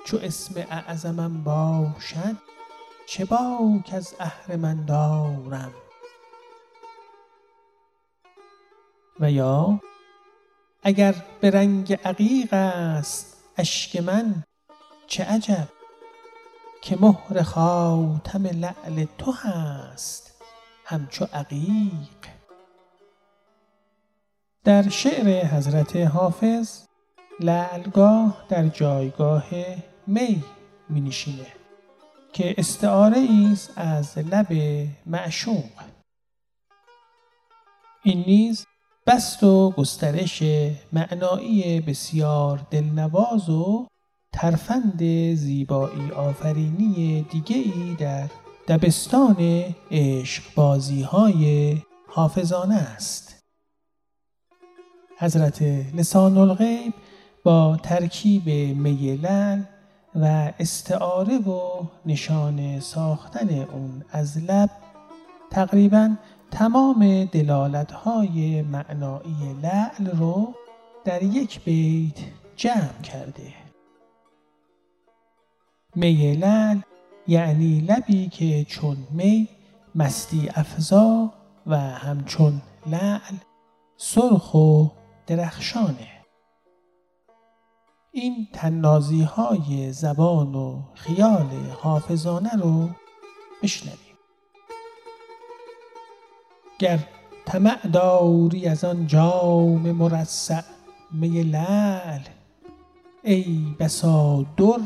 چو 0.05 0.19
اسم 0.23 0.55
اعظمم 0.71 1.45
باشد 1.45 2.37
چه 3.07 3.25
باک 3.25 3.91
از 3.93 4.15
اهرمن 4.21 4.85
دارم؟ 4.85 5.73
و 9.21 9.31
یا 9.31 9.81
اگر 10.83 11.15
به 11.41 11.51
رنگ 11.51 11.93
عقیق 11.93 12.53
است 12.53 13.37
اشک 13.57 13.97
من 13.97 14.45
چه 15.07 15.25
عجب 15.25 15.69
که 16.83 16.97
مهر 17.01 17.43
خاتم 17.43 18.47
لعل 18.47 19.05
تو 19.19 19.33
هست 19.33 20.35
همچو 20.85 21.25
عقیق. 21.25 22.38
در 24.69 24.89
شعر 24.89 25.47
حضرت 25.47 25.97
حافظ 25.97 26.83
لعلگاه 27.41 28.45
در 28.49 28.69
جایگاه 28.69 29.45
می 30.07 30.45
می 30.89 31.01
نشینه 31.01 31.47
که 32.33 32.55
استعاره 32.59 33.29
است 33.53 33.73
از 33.77 34.19
لب 34.19 34.53
معشوق 35.07 35.71
این 38.03 38.25
نیز 38.27 38.67
بست 39.07 39.43
و 39.43 39.71
گسترش 39.71 40.43
معنایی 40.93 41.81
بسیار 41.81 42.67
دلنواز 42.71 43.51
و 43.51 43.87
ترفند 44.33 45.03
زیبایی 45.35 46.11
آفرینی 46.11 47.27
دیگه 47.31 47.57
ای 47.57 47.97
در 47.99 48.29
دبستان 48.69 49.65
عشق 49.91 50.43
بازی 50.55 51.03
های 51.03 51.77
حافظانه 52.09 52.75
است. 52.75 53.38
حضرت 55.21 55.63
لسان 55.95 56.39
الغیب 56.39 56.95
با 57.45 57.77
ترکیب 57.83 58.49
میلل 58.77 59.63
و 60.15 60.53
استعاره 60.59 61.39
و 61.39 61.61
نشان 62.07 62.81
ساختن 62.81 63.49
اون 63.49 64.05
از 64.11 64.39
لب 64.39 64.71
تقریبا 65.51 66.17
تمام 66.51 67.25
دلالت 67.25 67.93
های 67.93 68.63
معنایی 68.63 69.57
لعل 69.63 70.07
رو 70.19 70.55
در 71.05 71.23
یک 71.23 71.65
بیت 71.65 72.19
جمع 72.57 73.01
کرده. 73.03 73.53
می 75.95 76.35
لعل 76.35 76.79
یعنی 77.27 77.81
لبی 77.81 78.29
که 78.29 78.65
چون 78.65 78.97
می 79.11 79.49
مستی 79.95 80.51
افزا 80.55 81.33
و 81.67 81.77
همچون 81.79 82.63
لعل 82.87 83.37
سرخ 83.97 84.55
و 84.55 84.98
درخشانه. 85.29 86.09
این 88.13 88.49
تنازی 88.53 89.23
های 89.23 89.93
زبان 89.93 90.55
و 90.55 90.83
خیال 90.95 91.47
حافظانه 91.81 92.57
رو 92.57 92.89
بشنویم. 93.63 94.19
گر 96.79 96.99
طمع 97.47 97.87
داری 97.87 98.67
از 98.67 98.85
آن 98.85 99.07
جام 99.07 99.93
مرصع 99.93 100.63
می 101.13 101.43
لعل 101.43 102.21
ای 103.25 103.77
بسا 103.81 104.47
در 104.57 104.81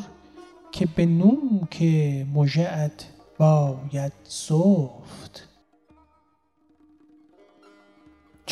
که 0.72 0.86
به 0.86 1.06
نوک 1.06 1.82
مژهات 2.34 3.06
باید 3.38 4.12
سفت. 4.24 5.51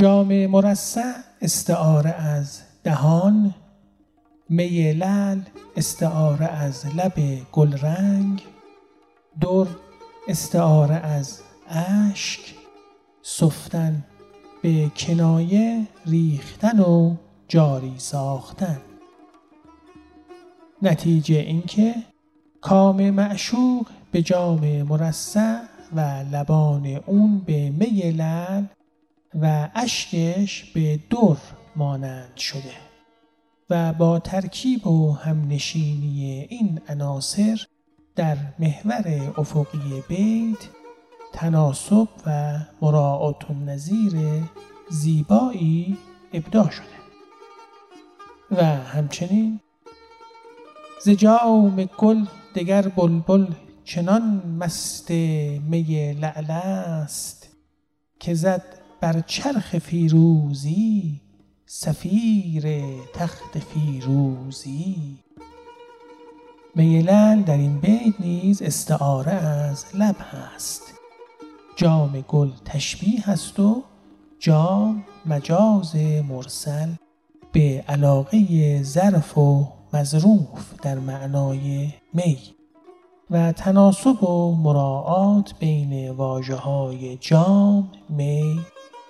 جام 0.00 0.46
مرصع 0.46 1.12
استعاره 1.40 2.10
از 2.10 2.60
دهان 2.84 3.54
می 4.48 4.92
لعل 4.92 5.40
استعاره 5.76 6.46
از 6.46 6.86
لب 6.96 7.12
گلرنگ 7.52 8.42
در 9.40 9.66
استعاره 10.28 10.94
از 10.94 11.40
اشک 11.68 12.40
سفتن 13.22 14.04
به 14.62 14.90
کنایه 14.96 15.86
ریختن 16.06 16.80
و 16.80 17.14
جاری 17.48 17.94
ساختن. 17.98 18.80
نتیجه 20.82 21.36
اینکه 21.36 21.94
کام 22.60 23.10
معشوق 23.10 23.86
به 24.12 24.22
جام 24.22 24.82
مرصع 24.82 25.60
و 25.92 26.00
لبان 26.32 26.86
اون 27.06 27.38
به 27.38 27.70
می 27.70 28.12
لعل 28.12 28.64
و 29.34 29.68
اشکش 29.74 30.64
به 30.64 31.00
در 31.10 31.38
مانند 31.76 32.36
شده 32.36 32.74
و 33.70 33.92
با 33.92 34.18
ترکیب 34.18 34.86
و 34.86 35.12
همنشینی 35.12 36.46
این 36.50 36.80
عناصر 36.88 37.66
در 38.16 38.36
محور 38.58 39.32
افقی 39.36 40.02
بیت 40.08 40.68
تناسب 41.32 42.08
و 42.26 42.58
مراعات 42.82 43.50
نظیر 43.66 44.12
زیبایی 44.90 45.98
ابداع 46.32 46.70
شده. 46.70 47.00
و 48.50 48.64
همچنین 48.64 49.60
ز 51.04 51.08
جام 51.08 51.84
گل 51.98 52.24
دگر 52.54 52.88
بلبل 52.88 53.46
چنان 53.84 54.56
مست 54.58 55.10
می 55.10 56.12
لعل 56.20 56.50
است 56.50 57.48
که 58.20 58.34
زد 58.34 58.79
بر 59.00 59.20
چرخ 59.20 59.78
فیروزی 59.78 61.20
سفیر 61.66 62.64
تخت 63.14 63.58
فیروزی. 63.58 65.18
می 66.74 67.02
لعل 67.02 67.42
در 67.42 67.56
این 67.56 67.80
بیت 67.80 68.20
نیز 68.20 68.62
استعاره 68.62 69.32
از 69.32 69.84
لب 69.94 70.16
هست. 70.18 70.82
جام 71.76 72.24
گل 72.28 72.50
تشبیه 72.64 73.30
است 73.30 73.60
و 73.60 73.82
جام 74.38 75.04
مجاز 75.26 75.96
مرسل 76.28 76.88
به 77.52 77.84
علاقه 77.88 78.82
ظرف 78.82 79.38
و 79.38 79.72
مظروف 79.92 80.74
در 80.82 80.98
معنای 80.98 81.92
می. 82.14 82.38
و 83.30 83.52
تناسب 83.52 84.24
و 84.24 84.54
مراعات 84.54 85.54
بین 85.58 86.10
واجه 86.10 86.54
های 86.54 87.16
جام، 87.16 87.90
می، 88.08 88.60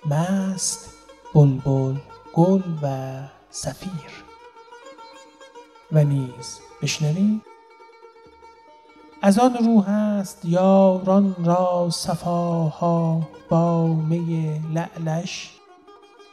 مست، 0.09 0.89
بلبل، 1.35 1.95
گل 2.33 2.61
و 2.81 3.19
سفیر. 3.49 4.23
و 5.91 6.03
نیز 6.03 6.59
بشنوید 6.81 7.41
از 9.21 9.39
آن 9.39 9.53
روح 9.53 9.89
است 9.89 10.45
یاران 10.45 11.35
را 11.45 11.89
صفاها 11.91 13.21
با 13.49 13.87
می 13.87 14.61
لعلش 14.73 15.51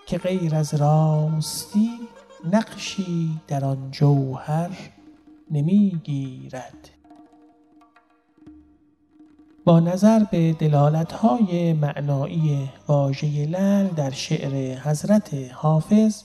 که 0.07 0.19
غیر 0.19 0.55
از 0.55 0.75
راستی 0.75 1.91
نقشی 2.53 3.41
در 3.49 3.65
آن 3.65 3.89
جوهر 3.91 4.71
نمی 5.51 6.01
گیرد 6.05 6.98
با 9.69 9.81
نظر 9.81 10.25
به 10.31 10.53
دلالتهای 10.53 11.73
معنایی 11.73 12.71
واژه 12.89 13.47
لعل 13.47 13.87
در 13.87 14.11
شعر 14.11 14.79
حضرت 14.79 15.35
حافظ 15.53 16.23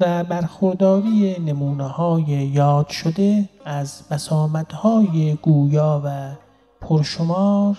و 0.00 0.24
برخورداری 0.24 1.36
نمونه 1.38 1.88
های 1.88 2.22
یاد 2.22 2.88
شده 2.88 3.48
از 3.64 4.02
بسامت 4.10 4.72
های 4.72 5.34
گویا 5.42 6.02
و 6.04 6.30
پرشمار 6.80 7.76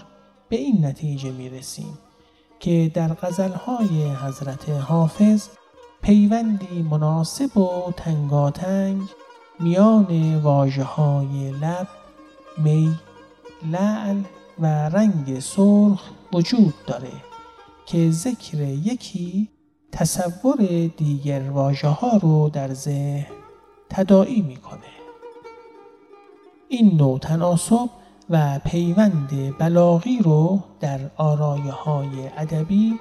به 0.50 0.56
این 0.56 0.86
نتیجه 0.86 1.32
می 1.32 1.50
رسیم 1.50 1.98
که 2.60 2.92
در 2.94 3.14
غزل 3.14 3.52
های 3.52 4.10
حضرت 4.10 4.70
حافظ 4.70 5.48
پیوندی 6.02 6.82
مناسب 6.82 7.58
و 7.58 7.92
تنگاتنگ 7.98 9.02
میان 9.60 10.36
واجه 10.36 10.84
های 10.84 11.52
لب، 11.52 11.88
می، 12.58 12.96
لعل 13.72 14.18
و 14.60 14.90
رنگ 14.90 15.40
سرخ 15.40 16.12
وجود 16.34 16.74
داره 16.88 17.12
که 17.86 18.12
ذکر 18.12 18.58
یکی 18.62 19.50
تصور 19.92 20.58
دیگر 20.98 21.50
واژه 21.50 21.88
ها 21.88 22.18
رو 22.18 22.50
در 22.50 22.74
ذهن 22.74 23.26
تداعی 23.90 24.42
می‌کنه. 24.42 24.80
این 26.70 26.98
نوع 26.98 27.20
تناسب 27.20 27.90
و 28.30 28.60
پیوند 28.66 29.58
بلاغی 29.58 30.20
رو 30.20 30.64
در 30.80 31.00
آرایه 31.18 31.72
های 31.72 32.28
ادبی 32.38 33.00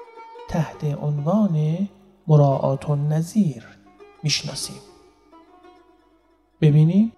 تحت 0.49 0.83
عنوان 0.83 1.87
مراعات 2.27 2.89
نظیر 2.89 3.63
می‌شناسیم. 4.23 4.81
ببینیم 6.61 7.13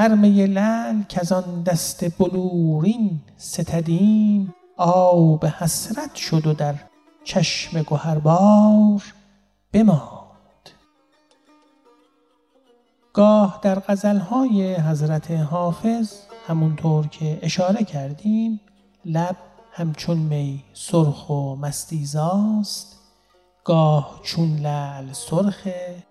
هر 0.00 0.14
می 0.14 0.46
لعل 0.46 1.02
که 1.08 1.34
آن 1.34 1.62
دست 1.62 2.18
بلورین 2.18 3.20
ستدیم 3.36 4.54
آب 4.76 5.46
حسرت 5.46 6.14
شد 6.14 6.46
و 6.46 6.54
در 6.54 6.74
چشم 7.24 7.82
گهربار 7.82 9.02
بماند. 9.72 10.70
گاه 13.12 13.60
در 13.62 13.78
غزلهای 13.78 14.74
حضرت 14.74 15.30
حافظ 15.30 16.12
همونطور 16.46 17.06
که 17.06 17.38
اشاره 17.42 17.84
کردیم 17.84 18.60
لب 19.04 19.36
همچون 19.72 20.18
می 20.18 20.64
سرخ 20.72 21.30
و 21.30 21.56
مستیزاست 21.56 22.96
گاه 23.64 24.20
چون 24.24 24.56
لعل 24.56 25.12
سرخه 25.12 26.09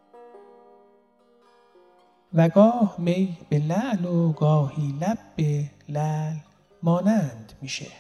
و 2.34 2.50
گاه 2.50 2.96
می 2.98 3.38
به 3.50 3.60
لعل 3.60 4.06
و 4.06 4.32
گاهی 4.32 4.94
لب 5.02 5.18
به 5.36 5.72
لعل 5.90 6.36
مانند 6.84 7.54
میشه. 7.62 7.92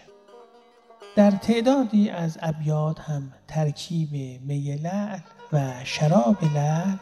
در 1.16 1.32
تعدادی 1.32 2.10
از 2.10 2.38
ابیات 2.42 3.00
هم 3.00 3.34
ترکیب 3.48 4.42
می 4.46 4.76
لعل 4.76 5.20
و 5.54 5.72
شراب 5.84 6.44
لعل 6.56 6.96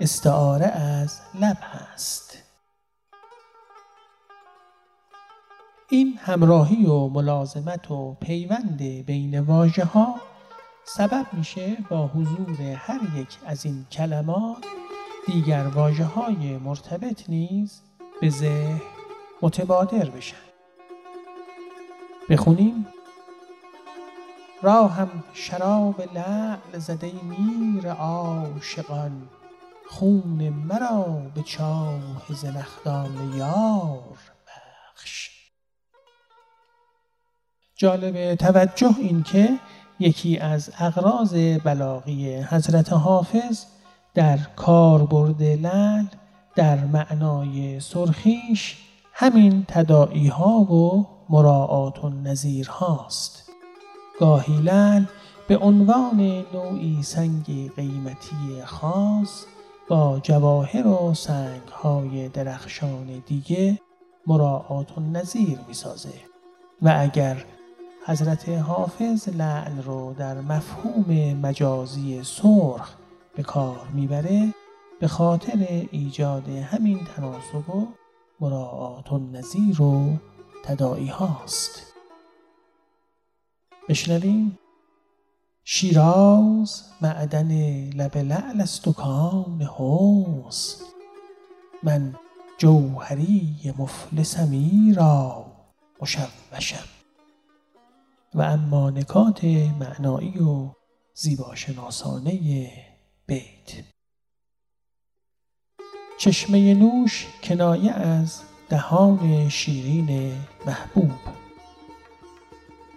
استعاره 0.00 0.66
از 0.66 1.20
لب 1.40 1.58
هست. 1.60 2.38
این 5.90 6.18
همراهی 6.18 6.86
و 6.86 7.08
ملازمت 7.08 7.90
و 7.90 8.14
پیوند 8.14 8.82
بین 8.82 9.40
واژه 9.40 9.84
ها 9.84 10.14
سبب 10.84 11.26
میشه 11.32 11.76
با 11.90 12.06
حضور 12.06 12.60
هر 12.60 13.00
یک 13.16 13.38
از 13.46 13.66
این 13.66 13.86
کلمات 13.92 14.64
دیگر 15.26 15.66
واجه 15.66 16.04
های 16.04 16.58
مرتبط 16.58 17.28
نیز 17.28 17.80
به 18.20 18.30
ذهن 18.30 18.80
متبادر 19.42 20.10
بشن. 20.10 20.36
بخونیم. 22.30 22.86
راهم 24.62 25.24
شراب 25.34 26.00
لعل 26.14 26.78
زده 26.78 27.12
میر 27.22 27.92
عاشقان 27.92 29.28
خون 29.88 30.48
مرا 30.48 31.22
به 31.34 31.42
چاه 31.42 32.00
زنخدان 32.30 33.32
یار 33.36 34.18
بخش. 34.46 35.30
جالب 37.76 38.34
توجه 38.34 38.94
این 38.98 39.22
که 39.22 39.58
یکی 40.00 40.38
از 40.38 40.70
اغراض 40.78 41.34
بلاغی 41.64 42.36
حضرت 42.36 42.92
حافظ 42.92 43.64
در 44.14 44.38
کاربرد 44.56 45.42
لل 45.42 46.06
در 46.54 46.84
معنای 46.84 47.80
سرخیش 47.80 48.76
همین 49.12 49.64
تدائی 49.68 50.26
ها 50.26 50.60
و 50.60 51.06
مراعات 51.30 52.04
و 52.04 52.08
نظیر 52.08 52.68
هاست. 52.68 53.50
گاهی 54.20 54.56
لل 54.56 55.04
به 55.48 55.58
عنوان 55.58 56.44
نوعی 56.54 57.02
سنگ 57.02 57.70
قیمتی 57.76 58.62
خاص 58.64 59.44
با 59.88 60.20
جواهر 60.22 60.86
و 60.86 61.14
سنگ 61.14 61.68
های 61.82 62.28
درخشان 62.28 63.22
دیگه 63.26 63.80
مراعات 64.26 64.98
و 64.98 65.00
نظیر 65.00 65.58
می 65.68 65.74
سازه 65.74 66.14
و 66.82 66.94
اگر 66.98 67.44
حضرت 68.06 68.48
حافظ 68.48 69.28
لعل 69.28 69.82
رو 69.82 70.14
در 70.18 70.40
مفهوم 70.40 71.36
مجازی 71.42 72.22
سرخ 72.22 72.94
به 73.36 73.42
کار 73.42 73.88
می‌بره 73.94 74.54
به 75.00 75.08
خاطر 75.08 75.86
ایجاد 75.90 76.48
همین 76.48 77.04
تناسب 77.16 77.70
و 77.70 77.86
مراعات 78.40 79.12
و 79.12 79.18
نظیر 79.18 79.82
و 79.82 80.16
تدائی 80.64 81.06
هاست. 81.06 81.82
بشنویم. 83.88 84.58
شیراز 85.64 86.82
معدن 87.00 87.50
لب 87.90 88.16
لعل 88.16 88.60
است 88.60 88.88
و 88.88 88.92
کان 88.92 89.70
من 91.82 92.14
جوهری 92.58 93.74
مفلسمی 93.78 94.94
را 94.96 95.46
مشوشم. 96.02 96.88
و 98.34 98.42
اما 98.42 98.90
نکات 98.90 99.44
معنایی 99.44 100.38
و 100.38 100.70
زیباشناسانه 101.14 102.70
بیت. 103.26 103.84
چشمه 106.18 106.74
نوش 106.74 107.26
کنایه 107.42 107.92
از 107.92 108.42
دهان 108.68 109.48
شیرین 109.48 110.32
محبوب. 110.66 111.12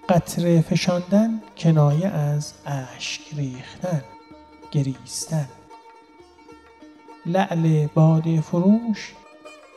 قطره 0.09 0.61
فشاندن 0.61 1.41
کنایه 1.57 2.07
از 2.07 2.53
اشک 2.65 3.21
ریختن 3.35 4.03
گریستن. 4.71 5.49
لعل 7.25 7.87
باد 7.87 8.39
فروش 8.39 9.13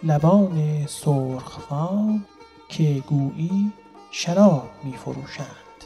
لبان 0.02 0.86
سرخفام 0.86 2.26
که 2.68 3.02
گویی 3.06 3.72
شراب 4.10 4.70
می 4.84 4.92
فروشند 4.96 5.84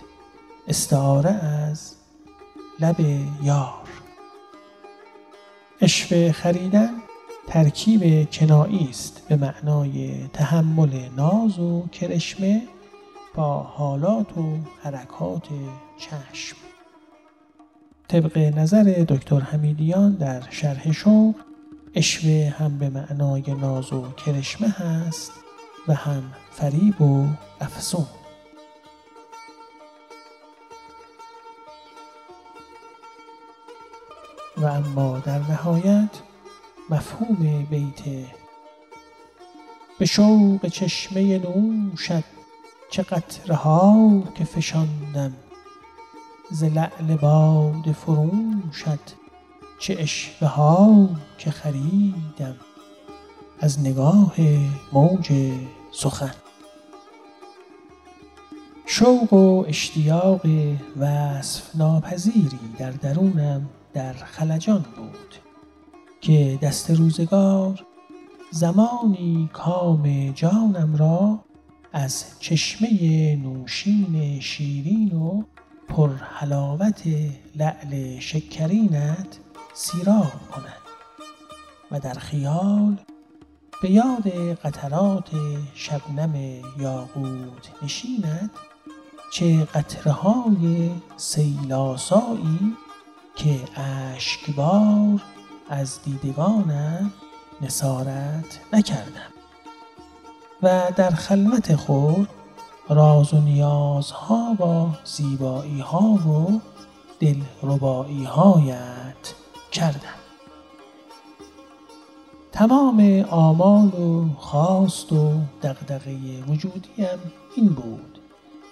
استعاره 0.69 1.31
از 1.31 1.95
لب 2.81 3.01
یار. 3.43 4.04
اشوه 5.85 6.33
خریدن 6.33 6.91
ترکیب 7.47 8.31
کنایی 8.31 8.89
است 8.91 9.23
به 9.29 9.37
معنای 9.37 10.15
تحمل 10.33 11.09
ناز 11.17 11.59
و 11.59 11.87
کرشمه 11.93 12.63
با 13.35 13.59
حالات 13.59 14.39
و 14.39 14.59
حرکات 14.83 15.49
چشم. 15.99 16.57
طبق 18.09 18.39
نظر 18.39 19.05
دکتر 19.09 19.41
حمیدیان 19.41 20.13
در 20.13 20.43
شرح 20.51 20.93
شوق 20.93 21.35
اشوه 21.95 22.55
هم 22.59 22.79
به 22.79 22.91
معنای 22.91 23.55
ناز 23.61 23.93
و 23.93 24.03
کرشمه 24.27 24.69
هست 24.69 25.33
و 25.89 25.95
هم 25.95 26.23
فریب 26.51 27.03
و 27.03 27.27
افسون. 27.61 28.07
و 34.65 34.67
اما 34.67 35.19
در 35.19 35.39
نهایت 35.39 36.11
مفهوم 36.91 37.67
بیت 37.71 38.01
به 39.99 40.07
شوق 40.07 40.67
چشمه 40.69 41.39
نوشد 41.39 42.25
چه 42.91 43.03
قطره 43.03 43.55
ها 43.55 44.23
که 44.35 44.45
فشاندم 44.45 45.33
ز 46.51 46.65
لعل 46.65 47.17
باد 47.17 47.93
فروشت 47.93 49.17
چه 49.79 49.97
اشوه 49.99 50.49
ها 50.49 51.09
که 51.39 51.51
خریدم 51.51 52.57
از 53.61 53.81
نگاه 53.81 54.35
موج 54.93 55.33
سخن 55.93 56.35
شوق 58.87 59.33
و 59.33 59.65
اشتیاق 59.69 60.47
وصف 60.97 61.77
ناپذیری 61.77 62.59
در 62.79 62.91
درونم 62.91 63.69
در 63.95 64.13
خلجان 64.13 64.85
بود 64.97 65.35
که 66.21 66.59
دست 66.63 66.91
روزگار 66.91 67.87
زمانی 68.51 69.51
کام 69.53 70.33
جانم 70.33 70.97
را 70.97 71.45
از 71.93 72.25
چشمه 72.41 72.89
نوشین 73.37 74.41
شیرین 74.41 75.13
و 75.13 75.43
پرحلاوت 75.89 77.03
لعل 77.57 78.19
شکرینت 78.19 79.39
سیراب 79.75 80.51
کند 80.53 80.83
و 81.91 82.01
در 82.01 82.15
خیال 82.15 82.97
به 83.83 83.91
یاد 83.91 84.29
قطرات 84.55 85.31
شبنم 85.75 86.35
یاقوت 86.79 87.83
نشیند 87.83 88.51
چه 89.33 89.65
قطره 89.65 90.13
های 90.13 90.91
سیلاسایی 91.17 92.77
که 93.37 93.61
اشکبار 93.77 95.23
از 95.69 96.03
دیدگانم 96.03 97.13
نسارت 97.61 98.61
نکردم. 98.73 99.33
و 100.63 100.93
در 100.97 101.11
خلوت 101.11 101.77
خود 101.77 102.29
راز 102.89 103.35
و 103.35 103.41
نیازها 103.41 104.55
با 104.59 104.91
زیبایی 105.05 105.81
ها 105.81 106.03
و 106.03 106.61
دلربایی 107.21 108.25
هایت 108.25 109.35
کردم. 109.73 109.99
تمام 112.53 113.25
آمال 113.31 113.89
و 113.89 114.29
خواست 114.37 115.13
و 115.13 115.33
دغدغه 115.63 116.43
وجودیم 116.49 117.33
این 117.57 117.69
بود 117.69 118.19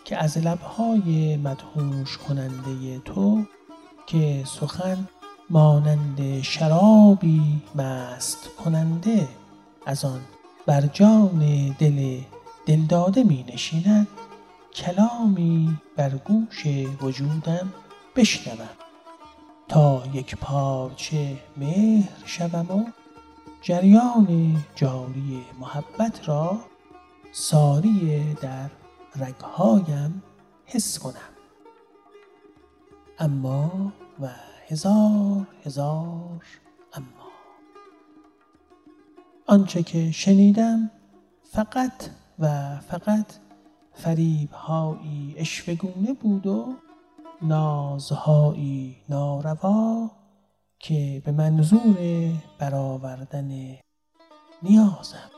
که 0.04 0.16
از 0.16 0.38
لبهای 0.38 1.36
مدهوش 1.36 2.18
کننده 2.18 2.98
تو 2.98 3.44
که 4.06 4.42
سخن 4.46 5.08
مانند 5.50 6.42
شرابی 6.42 7.62
مست 7.74 8.48
کننده 8.64 9.28
از 9.86 10.04
آن 10.04 10.20
بر 10.66 10.80
جان 10.80 11.68
دل 11.78 12.20
دلداده 12.66 13.22
می 13.22 13.44
نشیند. 13.52 14.08
کلامی 14.74 15.78
بر 15.96 16.10
گوش 16.10 16.66
وجودم 17.00 17.72
بشنوم. 18.16 18.68
تا 19.68 20.02
یک 20.12 20.36
پارچه 20.36 21.36
مهر 21.56 22.08
شوم 22.24 22.70
و 22.70 22.84
جریان 23.62 24.56
جاری 24.74 25.44
محبت 25.60 26.28
را 26.28 26.60
ساری 27.32 28.34
در 28.34 28.70
رگهایم 29.16 30.22
حس 30.66 30.98
کنم. 30.98 31.31
اما 33.22 33.92
و 34.20 34.28
هزار 34.68 35.46
هزار 35.64 36.44
اما. 36.92 37.28
آنچه 39.46 39.82
که 39.82 40.10
شنیدم 40.10 40.90
فقط 41.42 42.10
و 42.38 42.76
فقط 42.80 43.26
فریبهایی 43.94 45.34
اشوگونه 45.36 46.12
بود 46.12 46.46
و 46.46 46.74
نازهایی 47.42 48.96
ناروا 49.08 50.10
که 50.78 51.22
به 51.24 51.32
منظور 51.32 51.96
برآوردن 52.58 53.78
نیازم 54.62 55.30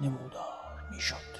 نمودار 0.00 0.88
می‌شد. 0.90 1.34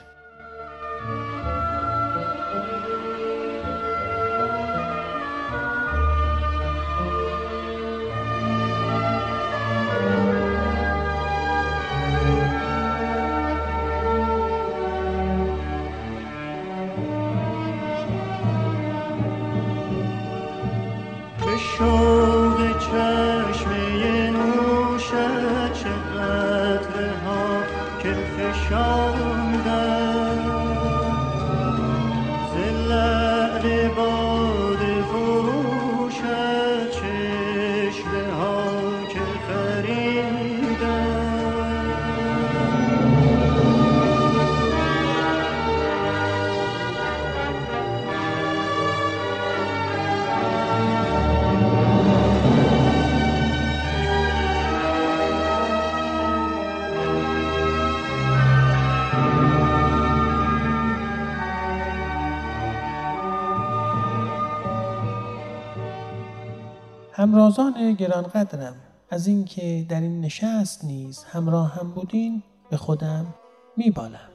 همرازان 67.16 67.94
گرانقدرم. 67.94 68.76
از 69.10 69.26
اینکه 69.26 69.86
در 69.88 70.00
این 70.00 70.20
نشست 70.20 70.84
نیز 70.84 71.24
همراه 71.24 71.74
هم 71.74 71.90
بودین 71.90 72.42
به 72.70 72.76
خودم 72.76 73.34
میبالم. 73.76 74.28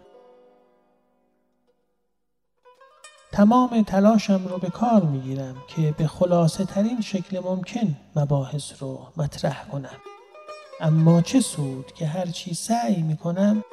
تمام 3.32 3.82
تلاشم 3.82 4.48
رو 4.48 4.58
به 4.58 4.70
کار 4.70 5.02
می‌گیرم 5.02 5.56
که 5.68 5.96
به 5.98 6.08
خلاصه 6.08 6.66
ترین 6.66 7.02
شکل 7.02 7.40
ممکن 7.40 7.96
مباحث 8.16 8.84
رو 8.84 9.00
مطرح 9.18 9.68
کنم. 9.68 9.98
اما 10.80 11.22
چه 11.22 11.40
سود 11.42 11.94
که 11.94 12.08
هرچی 12.08 12.54
سعی 12.54 13.02
می‌کنم 13.02 13.64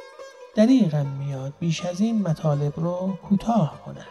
دریغم 0.55 1.07
میاد 1.07 1.53
بیش 1.61 1.85
از 1.87 2.01
این 2.01 2.23
مطالب 2.23 2.81
رو 2.81 3.19
کوتاه 3.29 3.83
کنم. 3.85 4.07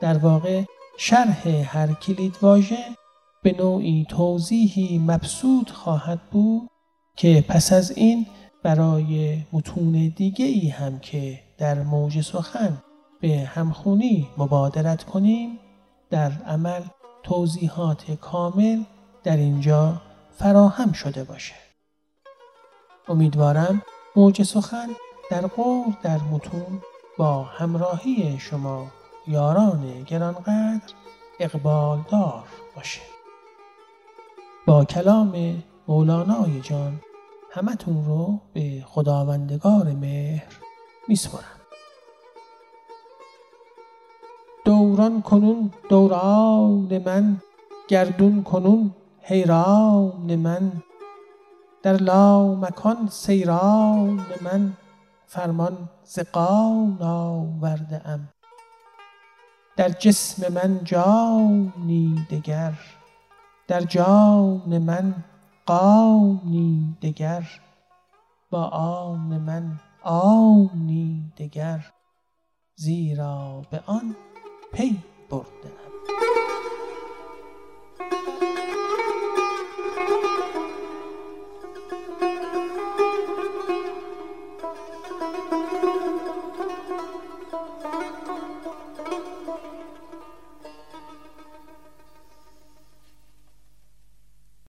در 0.00 0.18
واقع 0.18 0.64
شرح 1.02 1.48
هر 1.48 1.92
کلید 1.92 2.36
واژه 2.42 2.84
به 3.42 3.52
نوعی 3.58 4.06
توضیحی 4.08 4.98
مبسوط 4.98 5.70
خواهد 5.70 6.20
بود 6.30 6.68
که 7.16 7.44
پس 7.48 7.72
از 7.72 7.90
این 7.90 8.26
برای 8.62 9.38
متون 9.52 10.12
دیگه 10.16 10.44
ای 10.44 10.68
هم 10.68 10.98
که 10.98 11.40
در 11.58 11.82
موج 11.82 12.20
سخن 12.20 12.82
به 13.20 13.38
همخونی 13.54 14.28
مبادرت 14.38 15.04
کنیم 15.04 15.58
در 16.10 16.32
عمل 16.46 16.82
توضیحات 17.22 18.10
کامل 18.10 18.82
در 19.24 19.36
اینجا 19.36 20.02
فراهم 20.30 20.92
شده 20.92 21.24
باشه. 21.24 21.54
امیدوارم 23.08 23.82
موج 24.16 24.42
سخن 24.42 24.88
در 25.30 25.46
قور 25.46 25.86
در 26.02 26.18
متون 26.18 26.82
با 27.18 27.42
همراهی 27.42 28.38
شما 28.38 28.99
یاران 29.26 30.02
گرانقدر 30.02 30.94
اقبال 31.40 31.98
دار 32.10 32.44
باشه. 32.76 33.00
با 34.66 34.84
کلام 34.84 35.62
مولانای 35.88 36.60
جان 36.60 37.00
همتون 37.52 38.04
رو 38.04 38.40
به 38.52 38.84
خداوندگار 38.86 39.92
مهر 39.92 40.56
میسپرم 41.08 41.60
دوران 44.64 45.22
کنون 45.22 45.70
دوران 45.88 47.02
من 47.06 47.36
گردون 47.88 48.42
کنون 48.42 48.94
حیران 49.20 50.36
من. 50.36 50.72
در 51.82 51.96
لا 51.96 52.54
مکان 52.54 53.08
سیران 53.10 54.26
من 54.40 54.72
فرمان 55.26 55.88
زقان 56.04 56.98
آورده 57.00 58.08
ام 58.08 58.28
در 59.80 59.88
جسم 59.88 60.52
من 60.52 60.84
جانی 60.84 62.26
دگر 62.30 62.72
در 63.68 63.80
جان 63.80 64.78
من 64.78 65.14
قانی 65.66 66.96
دگر 67.02 67.48
با 68.50 68.64
آن 68.64 69.38
من 69.38 69.80
آنی 70.02 71.32
دگر 71.36 71.92
زیرا 72.74 73.62
به 73.70 73.82
آن 73.86 74.16
پی 74.72 74.98
برده 75.30 75.70